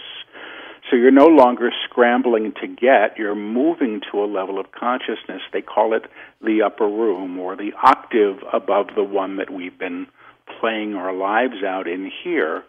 So 0.88 0.94
you're 0.94 1.10
no 1.10 1.26
longer 1.26 1.72
scrambling 1.84 2.54
to 2.60 2.68
get, 2.68 3.18
you're 3.18 3.34
moving 3.34 4.02
to 4.12 4.22
a 4.22 4.26
level 4.26 4.60
of 4.60 4.70
consciousness. 4.70 5.42
They 5.52 5.60
call 5.60 5.94
it 5.94 6.04
the 6.40 6.62
upper 6.62 6.86
room 6.86 7.40
or 7.40 7.56
the 7.56 7.72
octave 7.82 8.38
above 8.52 8.94
the 8.94 9.02
one 9.02 9.36
that 9.38 9.50
we've 9.50 9.76
been 9.76 10.06
playing 10.60 10.94
our 10.94 11.12
lives 11.12 11.64
out 11.66 11.88
in 11.88 12.08
here 12.22 12.62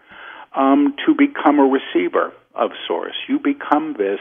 um, 0.56 0.96
to 1.06 1.14
become 1.14 1.60
a 1.60 1.64
receiver 1.64 2.34
of 2.56 2.72
source. 2.88 3.16
You 3.28 3.38
become 3.38 3.94
this 3.98 4.20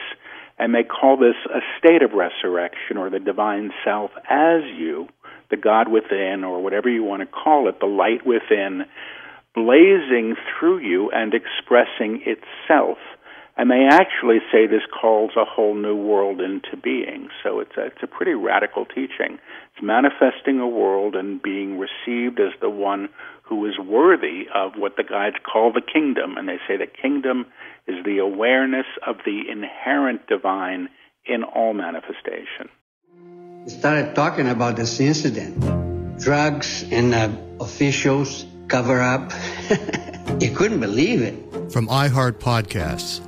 and 0.58 0.74
they 0.74 0.82
call 0.82 1.16
this 1.16 1.36
a 1.52 1.60
state 1.78 2.02
of 2.02 2.12
resurrection 2.12 2.96
or 2.96 3.10
the 3.10 3.20
divine 3.20 3.70
self 3.84 4.10
as 4.28 4.62
you, 4.76 5.08
the 5.50 5.56
God 5.56 5.88
within, 5.88 6.44
or 6.44 6.62
whatever 6.62 6.88
you 6.88 7.02
want 7.02 7.20
to 7.20 7.26
call 7.26 7.68
it, 7.68 7.80
the 7.80 7.86
light 7.86 8.26
within, 8.26 8.84
blazing 9.54 10.36
through 10.58 10.78
you 10.78 11.10
and 11.10 11.32
expressing 11.34 12.22
itself. 12.26 12.98
And 13.58 13.72
they 13.72 13.88
actually 13.90 14.38
say 14.52 14.68
this 14.68 14.86
calls 14.88 15.32
a 15.36 15.44
whole 15.44 15.74
new 15.74 15.96
world 15.96 16.40
into 16.40 16.76
being. 16.80 17.28
So 17.42 17.58
it's 17.58 17.76
a, 17.76 17.86
it's 17.86 18.02
a 18.04 18.06
pretty 18.06 18.34
radical 18.34 18.86
teaching. 18.86 19.40
It's 19.74 19.82
manifesting 19.82 20.60
a 20.60 20.68
world 20.68 21.16
and 21.16 21.42
being 21.42 21.76
received 21.76 22.38
as 22.38 22.52
the 22.60 22.70
one 22.70 23.08
who 23.42 23.66
is 23.66 23.76
worthy 23.76 24.44
of 24.54 24.74
what 24.76 24.96
the 24.96 25.02
guides 25.02 25.36
call 25.42 25.72
the 25.72 25.82
kingdom. 25.82 26.36
And 26.36 26.48
they 26.48 26.58
say 26.68 26.76
the 26.76 26.86
kingdom 26.86 27.46
is 27.88 27.96
the 28.04 28.18
awareness 28.18 28.86
of 29.04 29.16
the 29.24 29.50
inherent 29.50 30.28
divine 30.28 30.88
in 31.26 31.42
all 31.42 31.74
manifestation. 31.74 32.68
We 33.64 33.70
started 33.70 34.14
talking 34.14 34.48
about 34.48 34.76
this 34.76 35.00
incident. 35.00 36.20
Drugs 36.20 36.84
and 36.92 37.12
uh, 37.12 37.30
officials 37.60 38.46
cover 38.68 39.00
up. 39.00 39.32
you 40.40 40.52
couldn't 40.52 40.78
believe 40.78 41.22
it. 41.22 41.72
From 41.72 41.88
iHeart 41.88 42.34
Podcasts. 42.34 43.27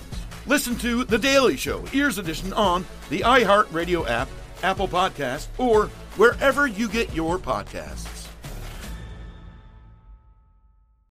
Listen 0.51 0.75
to 0.79 1.05
The 1.05 1.17
Daily 1.17 1.55
Show, 1.55 1.85
Ears 1.93 2.17
Edition, 2.17 2.51
on 2.51 2.85
the 3.09 3.21
iHeartRadio 3.21 4.05
app, 4.09 4.27
Apple 4.61 4.89
Podcast, 4.89 5.47
or 5.57 5.85
wherever 6.17 6.67
you 6.67 6.89
get 6.89 7.13
your 7.15 7.39
podcasts. 7.39 8.27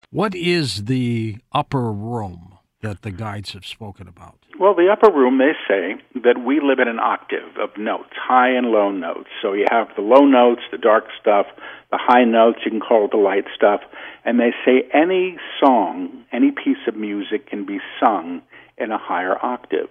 What 0.09 0.33
is 0.35 0.85
the 0.85 1.35
upper 1.51 1.91
room 1.91 2.59
that 2.81 3.01
the 3.01 3.11
guides 3.11 3.51
have 3.51 3.65
spoken 3.65 4.07
about? 4.07 4.39
Well, 4.57 4.73
the 4.73 4.87
upper 4.89 5.11
room, 5.11 5.37
they 5.37 5.51
say 5.67 5.95
that 6.23 6.41
we 6.45 6.61
live 6.61 6.79
in 6.79 6.87
an 6.87 6.99
octave 6.99 7.57
of 7.61 7.77
notes, 7.77 8.13
high 8.15 8.51
and 8.51 8.67
low 8.67 8.89
notes. 8.89 9.27
So 9.41 9.51
you 9.51 9.65
have 9.69 9.89
the 9.97 10.01
low 10.01 10.23
notes, 10.25 10.61
the 10.71 10.77
dark 10.77 11.07
stuff, 11.19 11.47
the 11.91 11.99
high 11.99 12.23
notes, 12.23 12.59
you 12.63 12.71
can 12.71 12.79
call 12.79 13.03
it 13.03 13.11
the 13.11 13.17
light 13.17 13.47
stuff. 13.53 13.81
And 14.23 14.39
they 14.39 14.53
say 14.63 14.87
any 14.93 15.35
song, 15.59 16.23
any 16.31 16.51
piece 16.51 16.87
of 16.87 16.95
music 16.95 17.49
can 17.49 17.65
be 17.65 17.79
sung 17.99 18.41
in 18.77 18.91
a 18.91 18.97
higher 18.97 19.37
octave. 19.43 19.89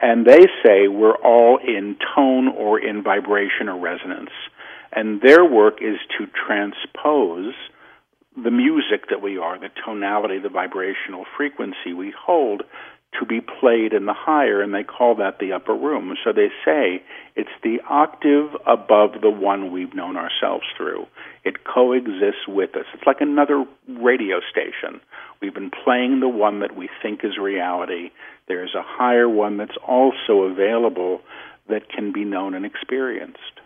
And 0.00 0.26
they 0.26 0.46
say 0.64 0.88
we're 0.88 1.16
all 1.16 1.58
in 1.58 1.96
tone 2.14 2.48
or 2.48 2.80
in 2.80 3.02
vibration 3.02 3.68
or 3.68 3.78
resonance. 3.78 4.30
And 4.92 5.20
their 5.22 5.44
work 5.44 5.78
is 5.80 5.96
to 6.18 6.26
transpose 6.46 7.54
the 8.36 8.50
music 8.50 9.08
that 9.10 9.22
we 9.22 9.38
are, 9.38 9.58
the 9.58 9.68
tonality, 9.84 10.38
the 10.38 10.48
vibrational 10.48 11.24
frequency 11.36 11.92
we 11.96 12.12
hold, 12.18 12.62
to 13.18 13.26
be 13.26 13.40
played 13.40 13.92
in 13.92 14.06
the 14.06 14.14
higher, 14.14 14.62
and 14.62 14.74
they 14.74 14.82
call 14.82 15.14
that 15.16 15.38
the 15.38 15.52
upper 15.52 15.74
room. 15.74 16.14
So 16.24 16.32
they 16.32 16.48
say 16.64 17.02
it's 17.36 17.50
the 17.62 17.78
octave 17.88 18.50
above 18.66 19.20
the 19.20 19.30
one 19.30 19.70
we've 19.70 19.94
known 19.94 20.16
ourselves 20.16 20.64
through. 20.76 21.06
It 21.44 21.64
coexists 21.64 22.48
with 22.48 22.74
us. 22.74 22.86
It's 22.94 23.06
like 23.06 23.20
another 23.20 23.64
radio 23.86 24.40
station. 24.50 25.00
We've 25.40 25.54
been 25.54 25.70
playing 25.84 26.20
the 26.20 26.28
one 26.28 26.60
that 26.60 26.74
we 26.76 26.88
think 27.02 27.20
is 27.22 27.36
reality. 27.38 28.10
There's 28.48 28.74
a 28.74 28.82
higher 28.84 29.28
one 29.28 29.58
that's 29.58 29.76
also 29.86 30.42
available 30.42 31.20
that 31.68 31.90
can 31.90 32.12
be 32.12 32.24
known 32.24 32.54
and 32.54 32.64
experienced. 32.64 33.60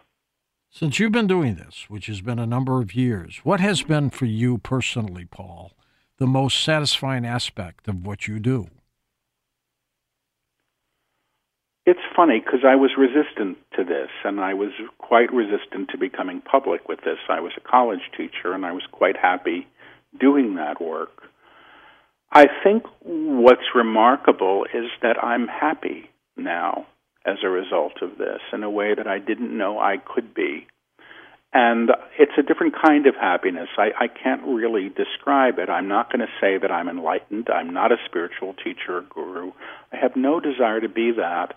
Since 0.71 0.99
you've 0.99 1.13
been 1.13 1.27
doing 1.27 1.55
this, 1.55 1.87
which 1.89 2.07
has 2.07 2.21
been 2.21 2.39
a 2.39 2.47
number 2.47 2.83
of 2.83 2.95
years, 2.95 3.41
what 3.45 3.61
has 3.61 3.83
been 3.83 4.11
for 4.11 4.27
you 4.27 4.59
personally, 4.59 5.25
Paul, 5.25 5.73
the 6.19 6.27
most 6.27 6.63
satisfying 6.63 7.25
aspect 7.25 7.89
of 7.89 8.05
what 8.05 8.27
you 8.27 8.41
do? 8.41 8.69
It's 11.87 12.01
funny 12.17 12.41
because 12.45 12.65
I 12.67 12.75
was 12.75 12.91
resistant 12.99 13.59
to 13.77 13.85
this, 13.85 14.11
and 14.25 14.41
I 14.41 14.55
was 14.55 14.73
quite 14.99 15.33
resistant 15.33 15.91
to 15.91 15.99
becoming 15.99 16.41
public 16.41 16.89
with 16.89 16.99
this. 17.05 17.19
I 17.29 17.39
was 17.39 17.53
a 17.57 17.61
college 17.61 18.11
teacher, 18.17 18.53
and 18.53 18.67
I 18.67 18.73
was 18.73 18.83
quite 18.91 19.17
happy 19.17 19.69
doing 20.19 20.57
that 20.57 20.83
work. 20.83 21.23
I 22.33 22.47
think 22.65 22.83
what's 23.03 23.75
remarkable 23.75 24.67
is 24.75 24.87
that 25.03 25.23
I'm 25.23 25.47
happy 25.47 26.11
now 26.37 26.87
as 27.25 27.37
a 27.45 27.49
result 27.49 28.03
of 28.03 28.19
this 28.19 28.41
in 28.53 28.65
a 28.65 28.71
way 28.71 28.95
that 28.95 29.07
I 29.07 29.21
didn't 29.21 29.57
know 29.57 29.79
I 29.79 29.97
could 29.99 30.35
be. 30.35 30.67
And 31.59 31.89
it's 32.19 32.37
a 32.37 32.43
different 32.43 32.75
kind 32.85 33.07
of 33.07 33.15
happiness. 33.15 33.69
I, 33.79 33.89
I 33.99 34.09
can't 34.09 34.43
really 34.45 34.91
describe 34.91 35.59
it. 35.59 35.71
I'm 35.71 35.89
not 35.89 36.13
going 36.13 36.21
to 36.21 36.33
say 36.39 36.59
that 36.59 36.71
I'm 36.71 36.87
enlightened. 36.87 37.49
I'm 37.49 37.73
not 37.73 37.93
a 37.93 37.97
spiritual 38.05 38.53
teacher 38.63 38.99
or 38.99 39.05
guru. 39.09 39.53
I 39.91 39.97
have 39.97 40.17
no 40.17 40.39
desire 40.39 40.83
to 40.83 40.89
be 40.91 41.13
that. 41.13 41.55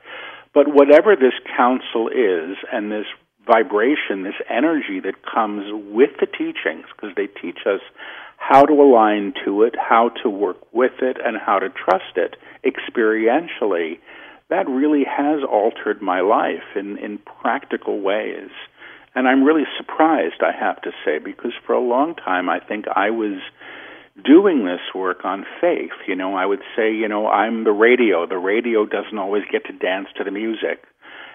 But 0.53 0.69
whatever 0.69 1.17
this 1.17 1.33
counsel 1.57 2.07
is, 2.07 2.55
and 2.71 2.89
this 2.89 3.07
vibration, 3.45 4.23
this 4.23 4.39
energy 4.49 5.01
that 5.03 5.15
comes 5.25 5.65
with 5.91 6.11
the 6.21 6.27
teachings, 6.27 6.85
because 6.95 7.13
they 7.17 7.27
teach 7.27 7.59
us 7.65 7.81
how 8.37 8.63
to 8.63 8.73
align 8.73 9.33
to 9.43 9.63
it, 9.63 9.75
how 9.77 10.11
to 10.23 10.29
work 10.29 10.61
with 10.71 10.93
it, 11.01 11.17
and 11.21 11.35
how 11.37 11.59
to 11.59 11.67
trust 11.67 12.15
it 12.15 12.37
experientially, 12.63 13.99
that 14.49 14.65
really 14.69 15.03
has 15.03 15.41
altered 15.43 16.01
my 16.01 16.21
life 16.21 16.77
in, 16.77 16.97
in 16.99 17.17
practical 17.41 17.99
ways. 17.99 18.49
And 19.19 19.27
I'm 19.27 19.43
really 19.43 19.65
surprised, 19.77 20.41
I 20.41 20.57
have 20.57 20.81
to 20.83 20.91
say, 21.03 21.19
because 21.19 21.51
for 21.67 21.73
a 21.73 21.81
long 21.81 22.15
time 22.15 22.47
I 22.47 22.61
think 22.61 22.85
I 22.88 23.09
was 23.09 23.41
doing 24.23 24.63
this 24.63 24.79
work 24.95 25.25
on 25.25 25.45
faith. 25.59 25.91
You 26.07 26.15
know, 26.15 26.35
I 26.35 26.45
would 26.45 26.61
say, 26.73 26.93
you 26.93 27.09
know, 27.09 27.27
I'm 27.27 27.65
the 27.65 27.73
radio. 27.73 28.25
The 28.25 28.38
radio 28.38 28.85
doesn't 28.85 29.17
always 29.17 29.43
get 29.51 29.65
to 29.65 29.73
dance 29.73 30.07
to 30.15 30.23
the 30.23 30.31
music. 30.31 30.85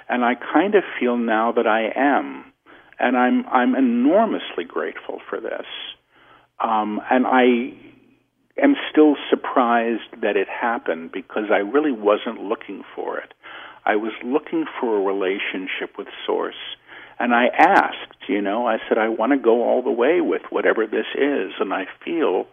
And 0.09 0.25
I 0.25 0.33
kind 0.35 0.75
of 0.77 0.83
feel 0.99 1.19
now 1.19 1.53
that 1.53 1.67
I 1.67 1.93
am. 1.95 2.55
And 2.99 3.19
I'm 3.19 3.45
I'm 3.49 3.75
enormously 3.75 4.65
grateful 4.67 5.21
for 5.29 5.39
this. 5.39 5.67
Um, 6.61 7.03
and 7.11 7.27
I 7.27 7.77
am 8.63 8.77
still 8.91 9.17
surprised 9.29 10.23
that 10.23 10.39
it 10.39 10.49
happened 10.49 11.13
because 11.13 11.51
I 11.53 11.59
really 11.59 11.93
wasn't 11.93 12.41
looking 12.41 12.83
for 12.97 13.19
it. 13.19 13.35
I 13.85 13.97
was 13.97 14.15
looking 14.25 14.65
for 14.81 14.97
a 14.97 15.03
relationship 15.03 15.99
with 15.99 16.09
Source 16.27 16.79
and 17.19 17.35
I 17.35 17.47
asked, 17.47 18.29
you 18.29 18.41
know, 18.41 18.67
I 18.67 18.79
said, 18.89 18.99
I 18.99 19.09
want 19.09 19.33
to 19.33 19.39
go 19.39 19.63
all 19.63 19.83
the 19.83 19.91
way 19.91 20.21
with 20.21 20.43
whatever 20.51 20.87
this 20.87 21.07
is. 21.15 21.53
And 21.61 21.73
I 21.73 21.87
feel 22.05 22.47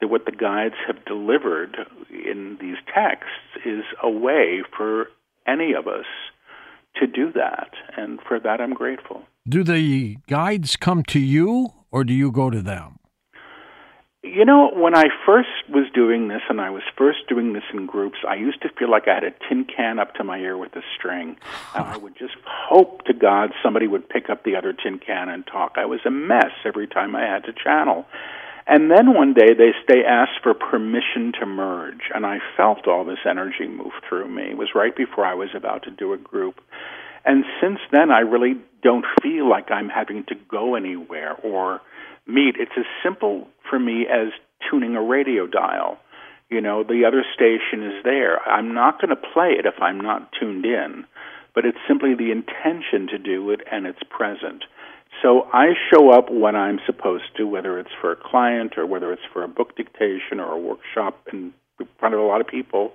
that 0.00 0.08
what 0.08 0.24
the 0.24 0.32
guides 0.32 0.74
have 0.86 1.04
delivered 1.04 1.76
in 2.10 2.58
these 2.60 2.76
texts 2.92 3.64
is 3.64 3.84
a 4.02 4.10
way 4.10 4.62
for 4.76 5.08
any 5.46 5.72
of 5.72 5.86
us 5.86 6.06
to 6.96 7.06
do 7.06 7.32
that. 7.32 7.70
And 7.96 8.20
for 8.26 8.40
that, 8.40 8.60
I'm 8.60 8.74
grateful. 8.74 9.22
Do 9.48 9.62
the 9.62 10.18
guides 10.28 10.76
come 10.76 11.02
to 11.04 11.18
you 11.18 11.72
or 11.90 12.04
do 12.04 12.12
you 12.12 12.32
go 12.32 12.50
to 12.50 12.60
them? 12.60 12.98
You 14.24 14.44
know, 14.44 14.70
when 14.72 14.94
I 14.94 15.06
first 15.26 15.48
was 15.68 15.86
doing 15.92 16.28
this 16.28 16.42
and 16.48 16.60
I 16.60 16.70
was 16.70 16.84
first 16.96 17.26
doing 17.28 17.54
this 17.54 17.64
in 17.72 17.86
groups, 17.86 18.18
I 18.26 18.36
used 18.36 18.62
to 18.62 18.68
feel 18.78 18.88
like 18.88 19.08
I 19.08 19.14
had 19.14 19.24
a 19.24 19.32
tin 19.48 19.64
can 19.64 19.98
up 19.98 20.14
to 20.14 20.22
my 20.22 20.38
ear 20.38 20.56
with 20.56 20.76
a 20.76 20.82
string. 20.96 21.36
And 21.74 21.84
I 21.84 21.96
would 21.96 22.16
just 22.16 22.36
hope 22.46 23.02
to 23.06 23.14
God 23.14 23.50
somebody 23.64 23.88
would 23.88 24.08
pick 24.08 24.30
up 24.30 24.44
the 24.44 24.54
other 24.54 24.72
tin 24.72 25.00
can 25.00 25.28
and 25.28 25.44
talk. 25.44 25.72
I 25.74 25.86
was 25.86 25.98
a 26.06 26.10
mess 26.10 26.52
every 26.64 26.86
time 26.86 27.16
I 27.16 27.22
had 27.22 27.42
to 27.46 27.52
channel. 27.52 28.06
And 28.68 28.92
then 28.92 29.12
one 29.12 29.34
day 29.34 29.54
they 29.54 29.72
they 29.88 30.04
asked 30.04 30.38
for 30.40 30.54
permission 30.54 31.32
to 31.40 31.46
merge, 31.46 32.02
and 32.14 32.24
I 32.24 32.38
felt 32.56 32.86
all 32.86 33.04
this 33.04 33.26
energy 33.28 33.66
move 33.66 33.90
through 34.08 34.28
me. 34.28 34.50
It 34.50 34.56
was 34.56 34.68
right 34.72 34.94
before 34.94 35.26
I 35.26 35.34
was 35.34 35.48
about 35.52 35.82
to 35.82 35.90
do 35.90 36.12
a 36.12 36.16
group. 36.16 36.60
And 37.24 37.44
since 37.60 37.80
then 37.90 38.12
I 38.12 38.20
really 38.20 38.54
don't 38.84 39.04
feel 39.20 39.48
like 39.48 39.72
I'm 39.72 39.88
having 39.88 40.22
to 40.28 40.36
go 40.48 40.76
anywhere 40.76 41.34
or 41.42 41.80
meet. 42.26 42.56
It's 42.58 42.72
as 42.76 42.84
simple 43.02 43.48
for 43.68 43.78
me 43.78 44.06
as 44.06 44.28
tuning 44.70 44.96
a 44.96 45.02
radio 45.02 45.46
dial. 45.46 45.98
You 46.50 46.60
know, 46.60 46.82
the 46.82 47.04
other 47.06 47.24
station 47.34 47.82
is 47.82 48.04
there. 48.04 48.40
I'm 48.46 48.74
not 48.74 49.00
going 49.00 49.10
to 49.10 49.16
play 49.16 49.54
it 49.58 49.66
if 49.66 49.80
I'm 49.80 50.00
not 50.00 50.30
tuned 50.38 50.66
in, 50.66 51.04
but 51.54 51.64
it's 51.64 51.78
simply 51.88 52.14
the 52.14 52.30
intention 52.30 53.08
to 53.08 53.18
do 53.18 53.50
it 53.50 53.60
and 53.70 53.86
it's 53.86 54.02
present. 54.10 54.64
So 55.22 55.46
I 55.52 55.74
show 55.90 56.10
up 56.10 56.30
when 56.30 56.56
I'm 56.56 56.78
supposed 56.86 57.36
to, 57.36 57.46
whether 57.46 57.78
it's 57.78 57.90
for 58.00 58.12
a 58.12 58.16
client 58.16 58.74
or 58.76 58.86
whether 58.86 59.12
it's 59.12 59.22
for 59.32 59.44
a 59.44 59.48
book 59.48 59.76
dictation 59.76 60.40
or 60.40 60.52
a 60.52 60.58
workshop 60.58 61.28
in 61.32 61.52
front 61.98 62.14
of 62.14 62.20
a 62.20 62.24
lot 62.24 62.40
of 62.40 62.46
people. 62.46 62.92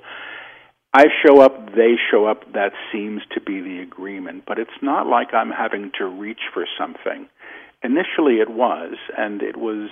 I 0.94 1.06
show 1.26 1.42
up, 1.42 1.76
they 1.76 1.96
show 2.12 2.26
up, 2.26 2.54
that 2.54 2.72
seems 2.92 3.22
to 3.34 3.42
be 3.42 3.62
the 3.62 3.80
agreement. 3.80 4.44
But 4.48 4.58
it's 4.60 4.70
not 4.82 5.08
like 5.08 5.34
I'm 5.34 5.52
having 5.52 5.92
to 6.00 6.06
reach 6.06 6.42
for 6.54 6.66
something. 6.78 7.28
Initially, 7.84 8.40
it 8.40 8.50
was, 8.50 8.96
and 9.16 9.44
it 9.44 9.56
was. 9.56 9.90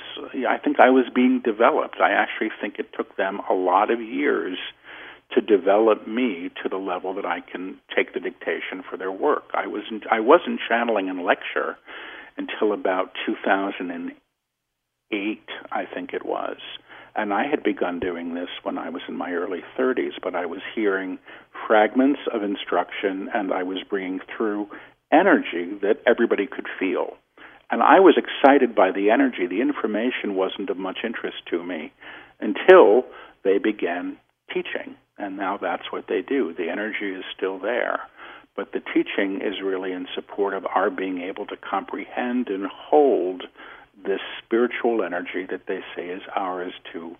I 0.47 0.57
think 0.57 0.79
I 0.79 0.89
was 0.89 1.05
being 1.13 1.41
developed. 1.43 1.97
I 2.01 2.11
actually 2.11 2.49
think 2.59 2.79
it 2.79 2.91
took 2.97 3.15
them 3.15 3.41
a 3.49 3.53
lot 3.53 3.91
of 3.91 4.01
years 4.01 4.57
to 5.33 5.41
develop 5.41 6.07
me 6.07 6.49
to 6.63 6.69
the 6.69 6.77
level 6.77 7.13
that 7.13 7.25
I 7.25 7.41
can 7.41 7.77
take 7.95 8.13
the 8.13 8.19
dictation 8.19 8.81
for 8.89 8.97
their 8.97 9.11
work. 9.11 9.51
I 9.53 9.67
wasn't. 9.67 10.07
I 10.11 10.19
wasn't 10.19 10.59
channeling 10.67 11.09
in 11.09 11.23
lecture 11.23 11.77
until 12.37 12.73
about 12.73 13.11
2008, 13.25 15.39
I 15.71 15.85
think 15.85 16.13
it 16.13 16.25
was. 16.25 16.57
And 17.15 17.33
I 17.33 17.47
had 17.47 17.63
begun 17.63 17.99
doing 17.99 18.33
this 18.33 18.49
when 18.63 18.77
I 18.77 18.89
was 18.89 19.01
in 19.07 19.15
my 19.15 19.31
early 19.31 19.63
30s, 19.77 20.19
but 20.21 20.35
I 20.35 20.45
was 20.45 20.59
hearing 20.73 21.17
fragments 21.65 22.19
of 22.33 22.43
instruction 22.43 23.29
and 23.33 23.53
I 23.53 23.63
was 23.63 23.77
bringing 23.89 24.19
through 24.35 24.67
energy 25.13 25.77
that 25.81 26.01
everybody 26.05 26.45
could 26.45 26.67
feel. 26.77 27.15
And 27.71 27.81
I 27.81 27.99
was 27.99 28.17
excited 28.17 28.75
by 28.75 28.91
the 28.91 29.09
energy. 29.09 29.47
The 29.47 29.61
information 29.61 30.35
wasn't 30.35 30.69
of 30.69 30.77
much 30.77 30.99
interest 31.03 31.37
to 31.49 31.63
me 31.63 31.91
until 32.39 33.05
they 33.43 33.57
began 33.57 34.17
teaching. 34.53 34.95
And 35.17 35.37
now 35.37 35.57
that's 35.57 35.91
what 35.91 36.05
they 36.07 36.21
do. 36.21 36.53
The 36.53 36.69
energy 36.69 37.11
is 37.11 37.23
still 37.35 37.57
there. 37.59 38.01
But 38.55 38.71
the 38.71 38.81
teaching 38.81 39.41
is 39.41 39.61
really 39.63 39.91
in 39.91 40.07
support 40.13 40.53
of 40.53 40.65
our 40.65 40.89
being 40.89 41.21
able 41.21 41.45
to 41.47 41.57
comprehend 41.57 42.47
and 42.47 42.67
hold 42.67 43.43
this 44.05 44.21
spiritual 44.43 45.03
energy 45.03 45.45
that 45.49 45.67
they 45.67 45.79
say 45.95 46.07
is 46.07 46.21
ours 46.35 46.73
to 46.93 47.15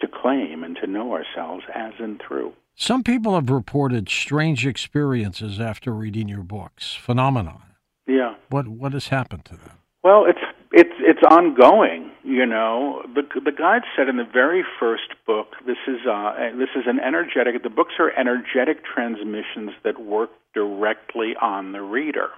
to 0.00 0.08
claim 0.08 0.64
and 0.64 0.76
to 0.76 0.88
know 0.88 1.12
ourselves 1.12 1.64
as 1.72 1.92
and 1.98 2.20
through. 2.26 2.52
Some 2.74 3.04
people 3.04 3.36
have 3.36 3.48
reported 3.48 4.08
strange 4.08 4.66
experiences 4.66 5.60
after 5.60 5.92
reading 5.92 6.28
your 6.28 6.42
books, 6.42 6.94
phenomenon. 6.94 7.62
Yeah. 8.06 8.34
What 8.50 8.68
what 8.68 8.92
has 8.92 9.08
happened 9.08 9.44
to 9.46 9.56
them? 9.56 9.78
Well, 10.02 10.26
it's 10.28 10.44
it's 10.70 10.94
it's 11.00 11.22
ongoing. 11.30 12.10
You 12.22 12.44
know, 12.46 13.02
the 13.14 13.22
the 13.40 13.52
guide 13.52 13.82
said 13.96 14.08
in 14.08 14.16
the 14.16 14.28
very 14.30 14.62
first 14.78 15.14
book, 15.26 15.54
this 15.66 15.78
is 15.88 16.06
uh, 16.06 16.34
this 16.58 16.68
is 16.76 16.84
an 16.86 17.00
energetic. 17.00 17.62
The 17.62 17.70
books 17.70 17.94
are 17.98 18.10
energetic 18.10 18.84
transmissions 18.84 19.70
that 19.82 20.00
work 20.00 20.30
directly 20.52 21.34
on 21.40 21.72
the 21.72 21.80
reader, 21.80 22.28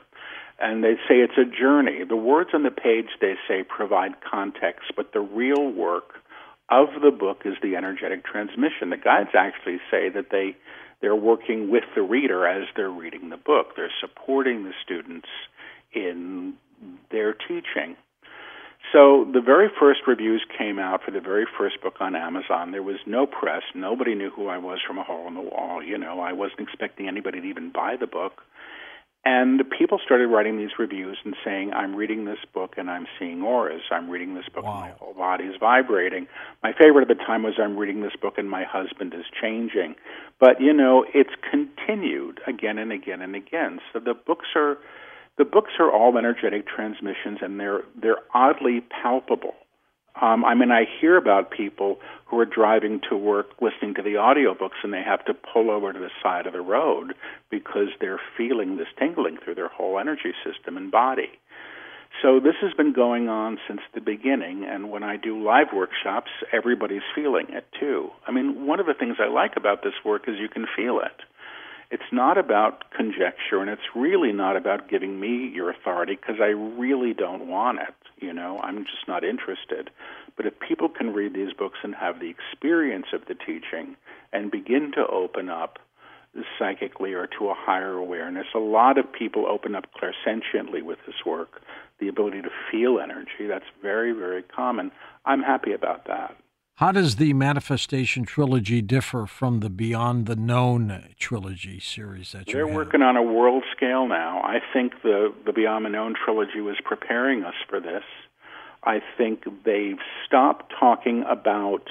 and 0.60 0.84
they 0.84 0.94
say 1.08 1.16
it's 1.16 1.38
a 1.38 1.44
journey. 1.44 2.04
The 2.08 2.16
words 2.16 2.50
on 2.54 2.62
the 2.62 2.70
page 2.70 3.06
they 3.20 3.34
say 3.48 3.64
provide 3.64 4.12
context, 4.20 4.92
but 4.96 5.12
the 5.12 5.20
real 5.20 5.72
work 5.72 6.20
of 6.68 6.88
the 7.02 7.10
book 7.10 7.42
is 7.44 7.54
the 7.62 7.74
energetic 7.76 8.24
transmission. 8.24 8.90
The 8.90 8.96
guides 8.96 9.30
actually 9.34 9.78
say 9.90 10.08
that 10.10 10.30
they 10.30 10.56
they're 11.00 11.16
working 11.16 11.70
with 11.70 11.84
the 11.94 12.02
reader 12.02 12.46
as 12.46 12.68
they're 12.76 12.90
reading 12.90 13.28
the 13.30 13.36
book. 13.36 13.76
They're 13.76 13.90
supporting 14.00 14.64
the 14.64 14.72
students 14.84 15.28
in 15.92 16.54
their 17.10 17.32
teaching. 17.32 17.96
So 18.92 19.26
the 19.32 19.40
very 19.40 19.68
first 19.80 20.00
reviews 20.06 20.44
came 20.56 20.78
out 20.78 21.02
for 21.04 21.10
the 21.10 21.20
very 21.20 21.46
first 21.58 21.82
book 21.82 21.94
on 22.00 22.14
Amazon. 22.14 22.70
There 22.70 22.82
was 22.82 22.98
no 23.04 23.26
press. 23.26 23.62
Nobody 23.74 24.14
knew 24.14 24.30
who 24.30 24.46
I 24.46 24.58
was 24.58 24.78
from 24.86 24.98
a 24.98 25.02
hole 25.02 25.26
in 25.26 25.34
the 25.34 25.40
wall. 25.40 25.82
You 25.82 25.98
know, 25.98 26.20
I 26.20 26.32
wasn't 26.32 26.60
expecting 26.60 27.08
anybody 27.08 27.40
to 27.40 27.46
even 27.46 27.72
buy 27.72 27.96
the 27.98 28.06
book. 28.06 28.42
And 29.24 29.60
people 29.76 29.98
started 30.04 30.28
writing 30.28 30.56
these 30.56 30.78
reviews 30.78 31.18
and 31.24 31.34
saying, 31.44 31.72
I'm 31.72 31.96
reading 31.96 32.26
this 32.26 32.38
book 32.54 32.74
and 32.76 32.88
I'm 32.88 33.08
seeing 33.18 33.42
auras. 33.42 33.82
I'm 33.90 34.08
reading 34.08 34.34
this 34.34 34.44
book 34.54 34.62
wow. 34.64 34.74
and 34.74 34.80
my 34.82 34.90
whole 35.00 35.14
body 35.14 35.44
is 35.44 35.56
vibrating. 35.58 36.28
My 36.62 36.72
favorite 36.72 37.10
at 37.10 37.18
the 37.18 37.24
time 37.24 37.42
was 37.42 37.54
I'm 37.58 37.76
reading 37.76 38.02
this 38.02 38.14
book 38.22 38.34
and 38.38 38.48
my 38.48 38.62
husband 38.62 39.14
is 39.14 39.24
changing. 39.42 39.96
But, 40.38 40.60
you 40.60 40.72
know, 40.72 41.04
it's 41.12 41.34
continued 41.50 42.40
again 42.46 42.78
and 42.78 42.92
again 42.92 43.20
and 43.20 43.34
again. 43.34 43.80
So 43.92 43.98
the 43.98 44.14
books 44.14 44.46
are 44.54 44.78
the 45.38 45.44
books 45.44 45.72
are 45.78 45.90
all 45.90 46.16
energetic 46.16 46.66
transmissions 46.66 47.38
and 47.42 47.60
they're 47.60 47.82
they're 48.00 48.22
oddly 48.34 48.80
palpable. 48.80 49.54
Um, 50.20 50.46
I 50.46 50.54
mean, 50.54 50.70
I 50.70 50.84
hear 51.00 51.18
about 51.18 51.50
people 51.50 51.98
who 52.24 52.38
are 52.38 52.46
driving 52.46 53.00
to 53.10 53.16
work 53.16 53.48
listening 53.60 53.94
to 53.96 54.02
the 54.02 54.14
audiobooks 54.14 54.80
and 54.82 54.92
they 54.92 55.02
have 55.02 55.22
to 55.26 55.34
pull 55.34 55.70
over 55.70 55.92
to 55.92 55.98
the 55.98 56.10
side 56.22 56.46
of 56.46 56.54
the 56.54 56.62
road 56.62 57.12
because 57.50 57.88
they're 58.00 58.20
feeling 58.36 58.78
this 58.78 58.86
tingling 58.98 59.36
through 59.44 59.56
their 59.56 59.68
whole 59.68 59.98
energy 59.98 60.32
system 60.42 60.78
and 60.78 60.90
body. 60.90 61.28
So 62.22 62.40
this 62.40 62.54
has 62.62 62.72
been 62.72 62.94
going 62.94 63.28
on 63.28 63.58
since 63.68 63.80
the 63.94 64.00
beginning, 64.00 64.64
and 64.64 64.90
when 64.90 65.02
I 65.02 65.18
do 65.18 65.44
live 65.44 65.68
workshops, 65.74 66.30
everybody's 66.50 67.02
feeling 67.14 67.48
it 67.50 67.66
too. 67.78 68.08
I 68.26 68.32
mean, 68.32 68.66
one 68.66 68.80
of 68.80 68.86
the 68.86 68.94
things 68.94 69.16
I 69.20 69.28
like 69.28 69.52
about 69.56 69.82
this 69.82 69.92
work 70.02 70.22
is 70.26 70.36
you 70.38 70.48
can 70.48 70.66
feel 70.74 71.00
it. 71.00 71.20
It's 71.90 72.12
not 72.12 72.36
about 72.36 72.90
conjecture, 72.90 73.60
and 73.60 73.70
it's 73.70 73.94
really 73.94 74.32
not 74.32 74.56
about 74.56 74.88
giving 74.88 75.20
me 75.20 75.48
your 75.54 75.70
authority 75.70 76.16
because 76.16 76.40
I 76.40 76.48
really 76.48 77.14
don't 77.14 77.46
want 77.46 77.78
it. 77.78 77.94
You 78.18 78.32
know, 78.32 78.58
I'm 78.62 78.84
just 78.84 79.06
not 79.06 79.24
interested. 79.24 79.90
But 80.36 80.46
if 80.46 80.54
people 80.58 80.88
can 80.88 81.12
read 81.12 81.34
these 81.34 81.52
books 81.52 81.78
and 81.82 81.94
have 81.94 82.18
the 82.18 82.30
experience 82.30 83.06
of 83.12 83.26
the 83.26 83.34
teaching 83.34 83.96
and 84.32 84.50
begin 84.50 84.92
to 84.92 85.06
open 85.06 85.48
up 85.48 85.78
psychically 86.58 87.14
or 87.14 87.26
to 87.38 87.48
a 87.48 87.54
higher 87.54 87.94
awareness, 87.94 88.46
a 88.54 88.58
lot 88.58 88.98
of 88.98 89.10
people 89.12 89.46
open 89.46 89.74
up 89.74 89.86
clairsentiently 89.94 90.82
with 90.82 90.98
this 91.06 91.24
work, 91.24 91.62
the 92.00 92.08
ability 92.08 92.42
to 92.42 92.50
feel 92.70 92.98
energy. 93.00 93.46
That's 93.48 93.64
very, 93.80 94.12
very 94.12 94.42
common. 94.42 94.90
I'm 95.24 95.42
happy 95.42 95.72
about 95.72 96.06
that. 96.06 96.36
How 96.76 96.92
does 96.92 97.16
the 97.16 97.32
Manifestation 97.32 98.26
trilogy 98.26 98.82
differ 98.82 99.26
from 99.26 99.60
the 99.60 99.70
Beyond 99.70 100.26
the 100.26 100.36
Known 100.36 101.14
trilogy 101.18 101.80
series 101.80 102.32
that 102.32 102.48
you're 102.48 102.66
have? 102.66 102.76
working 102.76 103.00
on 103.00 103.16
a 103.16 103.22
world 103.22 103.64
scale 103.74 104.06
now? 104.06 104.42
I 104.42 104.58
think 104.74 104.92
the 105.02 105.32
the 105.46 105.54
Beyond 105.54 105.86
the 105.86 105.88
Known 105.88 106.14
trilogy 106.22 106.60
was 106.60 106.76
preparing 106.84 107.44
us 107.44 107.54
for 107.66 107.80
this. 107.80 108.04
I 108.84 109.00
think 109.16 109.44
they've 109.64 109.96
stopped 110.26 110.70
talking 110.78 111.24
about 111.26 111.88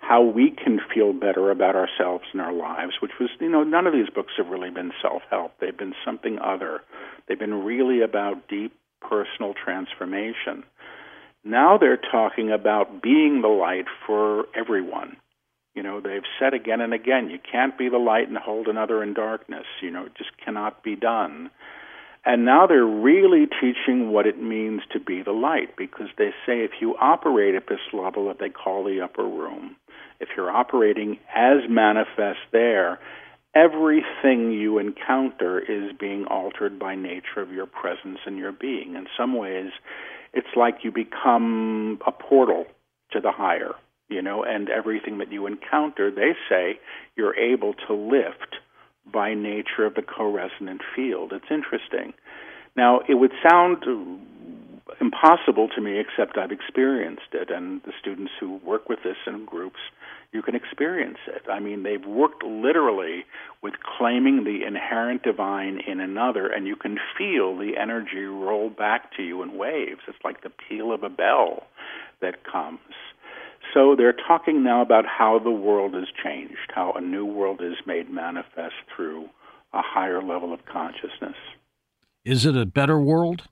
how 0.00 0.22
we 0.22 0.50
can 0.50 0.80
feel 0.94 1.14
better 1.14 1.50
about 1.50 1.74
ourselves 1.74 2.24
and 2.32 2.42
our 2.42 2.52
lives, 2.52 2.92
which 3.00 3.12
was, 3.18 3.30
you 3.40 3.48
know, 3.48 3.64
none 3.64 3.86
of 3.86 3.94
these 3.94 4.10
books 4.14 4.34
have 4.36 4.48
really 4.48 4.70
been 4.70 4.92
self 5.00 5.22
help. 5.30 5.52
They've 5.60 5.76
been 5.76 5.94
something 6.04 6.38
other. 6.40 6.82
They've 7.26 7.38
been 7.38 7.64
really 7.64 8.02
about 8.02 8.48
deep 8.48 8.74
personal 9.00 9.54
transformation. 9.54 10.64
Now 11.46 11.78
they're 11.78 11.96
talking 11.96 12.50
about 12.50 13.02
being 13.02 13.40
the 13.40 13.48
light 13.48 13.86
for 14.04 14.46
everyone. 14.54 15.16
You 15.76 15.82
know, 15.84 16.00
they've 16.00 16.22
said 16.40 16.54
again 16.54 16.80
and 16.80 16.92
again, 16.92 17.30
you 17.30 17.38
can't 17.38 17.78
be 17.78 17.88
the 17.88 17.98
light 17.98 18.28
and 18.28 18.36
hold 18.36 18.66
another 18.66 19.00
in 19.00 19.14
darkness. 19.14 19.66
You 19.80 19.92
know, 19.92 20.06
it 20.06 20.16
just 20.16 20.30
cannot 20.44 20.82
be 20.82 20.96
done. 20.96 21.50
And 22.24 22.44
now 22.44 22.66
they're 22.66 22.84
really 22.84 23.46
teaching 23.46 24.10
what 24.10 24.26
it 24.26 24.42
means 24.42 24.80
to 24.92 24.98
be 24.98 25.22
the 25.22 25.30
light 25.30 25.76
because 25.76 26.08
they 26.18 26.30
say 26.44 26.64
if 26.64 26.72
you 26.80 26.96
operate 27.00 27.54
at 27.54 27.68
this 27.68 27.78
level 27.92 28.26
that 28.26 28.40
they 28.40 28.48
call 28.48 28.82
the 28.82 29.00
upper 29.00 29.22
room, 29.22 29.76
if 30.18 30.30
you're 30.36 30.50
operating 30.50 31.20
as 31.32 31.58
manifest 31.68 32.40
there, 32.50 32.98
everything 33.54 34.50
you 34.50 34.78
encounter 34.78 35.60
is 35.60 35.92
being 36.00 36.24
altered 36.24 36.80
by 36.80 36.96
nature 36.96 37.40
of 37.40 37.52
your 37.52 37.66
presence 37.66 38.18
and 38.26 38.36
your 38.36 38.50
being. 38.50 38.96
In 38.96 39.06
some 39.16 39.34
ways, 39.34 39.70
it's 40.32 40.54
like 40.56 40.78
you 40.82 40.90
become 40.92 42.00
a 42.06 42.12
portal 42.12 42.66
to 43.12 43.20
the 43.20 43.32
higher, 43.32 43.74
you 44.08 44.22
know, 44.22 44.42
and 44.42 44.68
everything 44.68 45.18
that 45.18 45.32
you 45.32 45.46
encounter, 45.46 46.10
they 46.10 46.32
say 46.48 46.78
you're 47.16 47.36
able 47.36 47.74
to 47.86 47.94
lift 47.94 48.56
by 49.12 49.34
nature 49.34 49.86
of 49.86 49.94
the 49.94 50.02
co-resonant 50.02 50.82
field. 50.94 51.32
It's 51.32 51.50
interesting. 51.50 52.12
Now, 52.76 53.00
it 53.08 53.14
would 53.14 53.32
sound 53.48 53.84
impossible 55.00 55.68
to 55.74 55.80
me, 55.80 55.98
except 55.98 56.36
I've 56.36 56.52
experienced 56.52 57.32
it, 57.32 57.50
and 57.50 57.80
the 57.84 57.92
students 58.00 58.32
who 58.38 58.56
work 58.64 58.88
with 58.88 58.98
this 59.04 59.16
in 59.26 59.44
groups 59.44 59.80
you 60.32 60.42
can 60.42 60.54
experience 60.54 61.18
it. 61.26 61.42
I 61.50 61.60
mean, 61.60 61.82
they've 61.82 62.04
worked 62.04 62.42
literally 62.42 63.24
with 63.62 63.74
claiming 63.98 64.44
the 64.44 64.66
inherent 64.66 65.22
divine 65.22 65.80
in 65.86 66.00
another, 66.00 66.46
and 66.46 66.66
you 66.66 66.76
can 66.76 66.98
feel 67.16 67.56
the 67.56 67.72
energy 67.80 68.24
roll 68.24 68.70
back 68.70 69.16
to 69.16 69.22
you 69.22 69.42
in 69.42 69.56
waves. 69.56 70.00
It's 70.08 70.18
like 70.24 70.42
the 70.42 70.50
peal 70.50 70.92
of 70.92 71.02
a 71.02 71.08
bell 71.08 71.66
that 72.20 72.44
comes. 72.44 72.80
So 73.74 73.94
they're 73.96 74.14
talking 74.26 74.62
now 74.62 74.82
about 74.82 75.04
how 75.06 75.38
the 75.38 75.50
world 75.50 75.94
has 75.94 76.06
changed, 76.22 76.72
how 76.74 76.92
a 76.92 77.00
new 77.00 77.24
world 77.24 77.60
is 77.62 77.74
made 77.86 78.10
manifest 78.10 78.74
through 78.94 79.24
a 79.72 79.82
higher 79.82 80.22
level 80.22 80.52
of 80.52 80.64
consciousness. 80.64 81.36
Is 82.24 82.46
it 82.46 82.56
a 82.56 82.66
better 82.66 82.98
world? 83.00 83.42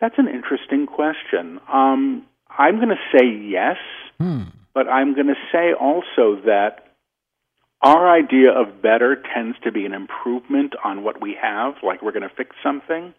That's 0.00 0.18
an 0.18 0.28
interesting 0.28 0.86
question. 0.86 1.60
Um, 1.72 2.26
I'm 2.50 2.76
going 2.76 2.90
to 2.90 3.18
say 3.18 3.26
yes. 3.26 3.76
Hmm. 4.18 4.42
But 4.76 4.88
I'm 4.88 5.14
going 5.14 5.28
to 5.28 5.40
say 5.50 5.72
also 5.72 6.36
that 6.44 6.84
our 7.80 8.14
idea 8.14 8.50
of 8.50 8.82
better 8.82 9.16
tends 9.34 9.56
to 9.64 9.72
be 9.72 9.86
an 9.86 9.94
improvement 9.94 10.74
on 10.84 11.02
what 11.02 11.18
we 11.18 11.34
have, 11.40 11.76
like 11.82 12.02
we're 12.02 12.12
going 12.12 12.28
to 12.28 12.36
fix 12.36 12.54
something. 12.62 13.14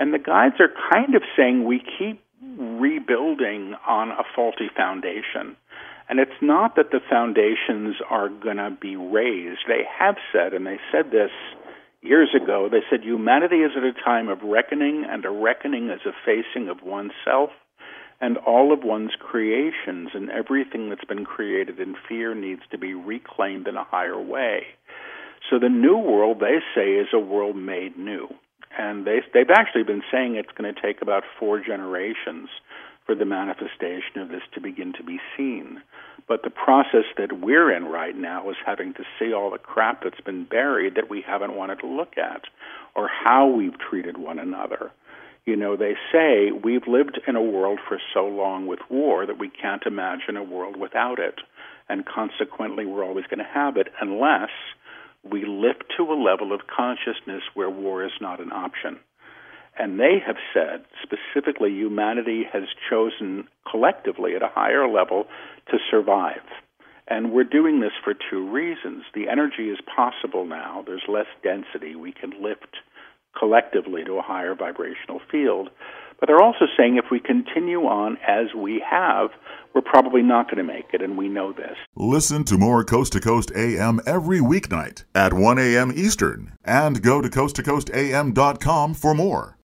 And 0.00 0.12
the 0.12 0.18
guides 0.18 0.56
are 0.58 0.74
kind 0.92 1.14
of 1.14 1.22
saying 1.36 1.64
we 1.64 1.78
keep 1.78 2.20
rebuilding 2.42 3.76
on 3.86 4.10
a 4.10 4.24
faulty 4.34 4.70
foundation. 4.76 5.54
And 6.08 6.18
it's 6.18 6.42
not 6.42 6.74
that 6.74 6.90
the 6.90 6.98
foundations 7.08 7.94
are 8.10 8.28
going 8.28 8.56
to 8.56 8.76
be 8.80 8.96
raised. 8.96 9.60
They 9.68 9.84
have 10.00 10.16
said, 10.32 10.52
and 10.52 10.66
they 10.66 10.80
said 10.90 11.12
this 11.12 11.30
years 12.00 12.34
ago, 12.34 12.68
they 12.68 12.82
said 12.90 13.04
humanity 13.04 13.58
is 13.58 13.70
at 13.76 13.84
a 13.84 13.92
time 14.04 14.28
of 14.28 14.42
reckoning, 14.42 15.06
and 15.08 15.24
a 15.24 15.30
reckoning 15.30 15.90
is 15.90 16.00
a 16.04 16.12
facing 16.26 16.68
of 16.68 16.82
oneself 16.82 17.50
and 18.22 18.38
all 18.38 18.72
of 18.72 18.84
one's 18.84 19.10
creations 19.18 20.10
and 20.14 20.30
everything 20.30 20.88
that's 20.88 21.04
been 21.04 21.24
created 21.24 21.80
in 21.80 21.96
fear 22.08 22.34
needs 22.34 22.62
to 22.70 22.78
be 22.78 22.94
reclaimed 22.94 23.66
in 23.66 23.76
a 23.76 23.84
higher 23.84 24.20
way. 24.20 24.62
So 25.50 25.58
the 25.58 25.68
new 25.68 25.98
world, 25.98 26.38
they 26.38 26.60
say, 26.74 26.92
is 26.92 27.08
a 27.12 27.18
world 27.18 27.56
made 27.56 27.98
new. 27.98 28.28
And 28.78 29.04
they, 29.04 29.18
they've 29.34 29.50
actually 29.50 29.82
been 29.82 30.02
saying 30.10 30.36
it's 30.36 30.56
going 30.56 30.72
to 30.72 30.80
take 30.80 31.02
about 31.02 31.24
four 31.38 31.60
generations 31.60 32.48
for 33.04 33.16
the 33.16 33.24
manifestation 33.24 34.18
of 34.18 34.28
this 34.28 34.42
to 34.54 34.60
begin 34.60 34.92
to 34.94 35.02
be 35.02 35.18
seen. 35.36 35.82
But 36.28 36.44
the 36.44 36.50
process 36.50 37.04
that 37.18 37.40
we're 37.40 37.74
in 37.76 37.86
right 37.86 38.16
now 38.16 38.48
is 38.48 38.56
having 38.64 38.94
to 38.94 39.02
see 39.18 39.32
all 39.32 39.50
the 39.50 39.58
crap 39.58 40.04
that's 40.04 40.20
been 40.20 40.44
buried 40.44 40.94
that 40.94 41.10
we 41.10 41.24
haven't 41.26 41.56
wanted 41.56 41.80
to 41.80 41.88
look 41.88 42.16
at, 42.16 42.42
or 42.94 43.08
how 43.08 43.48
we've 43.48 43.78
treated 43.78 44.16
one 44.16 44.38
another, 44.38 44.92
you 45.44 45.56
know, 45.56 45.76
they 45.76 45.94
say 46.12 46.50
we've 46.52 46.86
lived 46.86 47.20
in 47.26 47.34
a 47.34 47.42
world 47.42 47.80
for 47.88 47.98
so 48.14 48.26
long 48.26 48.66
with 48.66 48.78
war 48.88 49.26
that 49.26 49.38
we 49.38 49.48
can't 49.48 49.82
imagine 49.86 50.36
a 50.36 50.42
world 50.42 50.76
without 50.76 51.18
it. 51.18 51.40
And 51.88 52.06
consequently, 52.06 52.86
we're 52.86 53.04
always 53.04 53.26
going 53.26 53.38
to 53.38 53.52
have 53.52 53.76
it 53.76 53.88
unless 54.00 54.50
we 55.28 55.44
lift 55.44 55.84
to 55.96 56.04
a 56.04 56.14
level 56.14 56.52
of 56.52 56.60
consciousness 56.66 57.42
where 57.54 57.70
war 57.70 58.04
is 58.04 58.12
not 58.20 58.40
an 58.40 58.52
option. 58.52 58.98
And 59.78 59.98
they 59.98 60.18
have 60.24 60.36
said, 60.52 60.84
specifically, 61.02 61.70
humanity 61.70 62.44
has 62.52 62.64
chosen 62.90 63.48
collectively 63.68 64.36
at 64.36 64.42
a 64.42 64.50
higher 64.52 64.86
level 64.86 65.24
to 65.70 65.78
survive. 65.90 66.42
And 67.08 67.32
we're 67.32 67.44
doing 67.44 67.80
this 67.80 67.92
for 68.04 68.14
two 68.14 68.48
reasons. 68.50 69.04
The 69.14 69.28
energy 69.28 69.70
is 69.70 69.78
possible 69.94 70.44
now, 70.44 70.84
there's 70.86 71.04
less 71.08 71.26
density, 71.42 71.96
we 71.96 72.12
can 72.12 72.30
lift 72.42 72.76
collectively 73.38 74.04
to 74.04 74.14
a 74.14 74.22
higher 74.22 74.54
vibrational 74.54 75.20
field. 75.30 75.70
But 76.20 76.28
they're 76.28 76.40
also 76.40 76.66
saying 76.76 76.98
if 76.98 77.10
we 77.10 77.18
continue 77.18 77.80
on 77.80 78.16
as 78.26 78.54
we 78.56 78.80
have, 78.88 79.30
we're 79.74 79.80
probably 79.80 80.22
not 80.22 80.46
going 80.46 80.64
to 80.64 80.72
make 80.72 80.86
it, 80.92 81.02
and 81.02 81.18
we 81.18 81.28
know 81.28 81.52
this. 81.52 81.76
Listen 81.96 82.44
to 82.44 82.56
more 82.56 82.84
Coast 82.84 83.12
to 83.14 83.20
Coast 83.20 83.50
AM 83.56 84.00
every 84.06 84.38
weeknight 84.38 85.04
at 85.14 85.32
1 85.32 85.58
a.m. 85.58 85.90
Eastern, 85.92 86.56
and 86.64 87.02
go 87.02 87.20
to 87.20 87.28
coasttocoastam.com 87.28 88.94
for 88.94 89.14
more. 89.14 89.58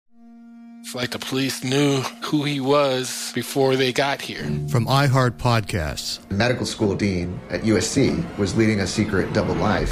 It's 0.86 0.93
like 0.93 1.10
the 1.10 1.19
police 1.19 1.63
knew 1.63 2.01
who 2.23 2.43
he 2.43 2.60
was 2.60 3.32
before 3.34 3.75
they 3.75 3.91
got 3.91 4.21
here. 4.21 4.43
From 4.69 4.86
iHeart 4.86 5.32
Podcasts, 5.32 6.25
the 6.30 6.36
medical 6.36 6.65
school 6.65 6.95
dean 6.95 7.39
at 7.49 7.63
USC 7.63 8.38
was 8.38 8.56
leading 8.56 8.82
a 8.82 8.88
secret 8.88 9.34
double 9.34 9.56
life 9.56 9.91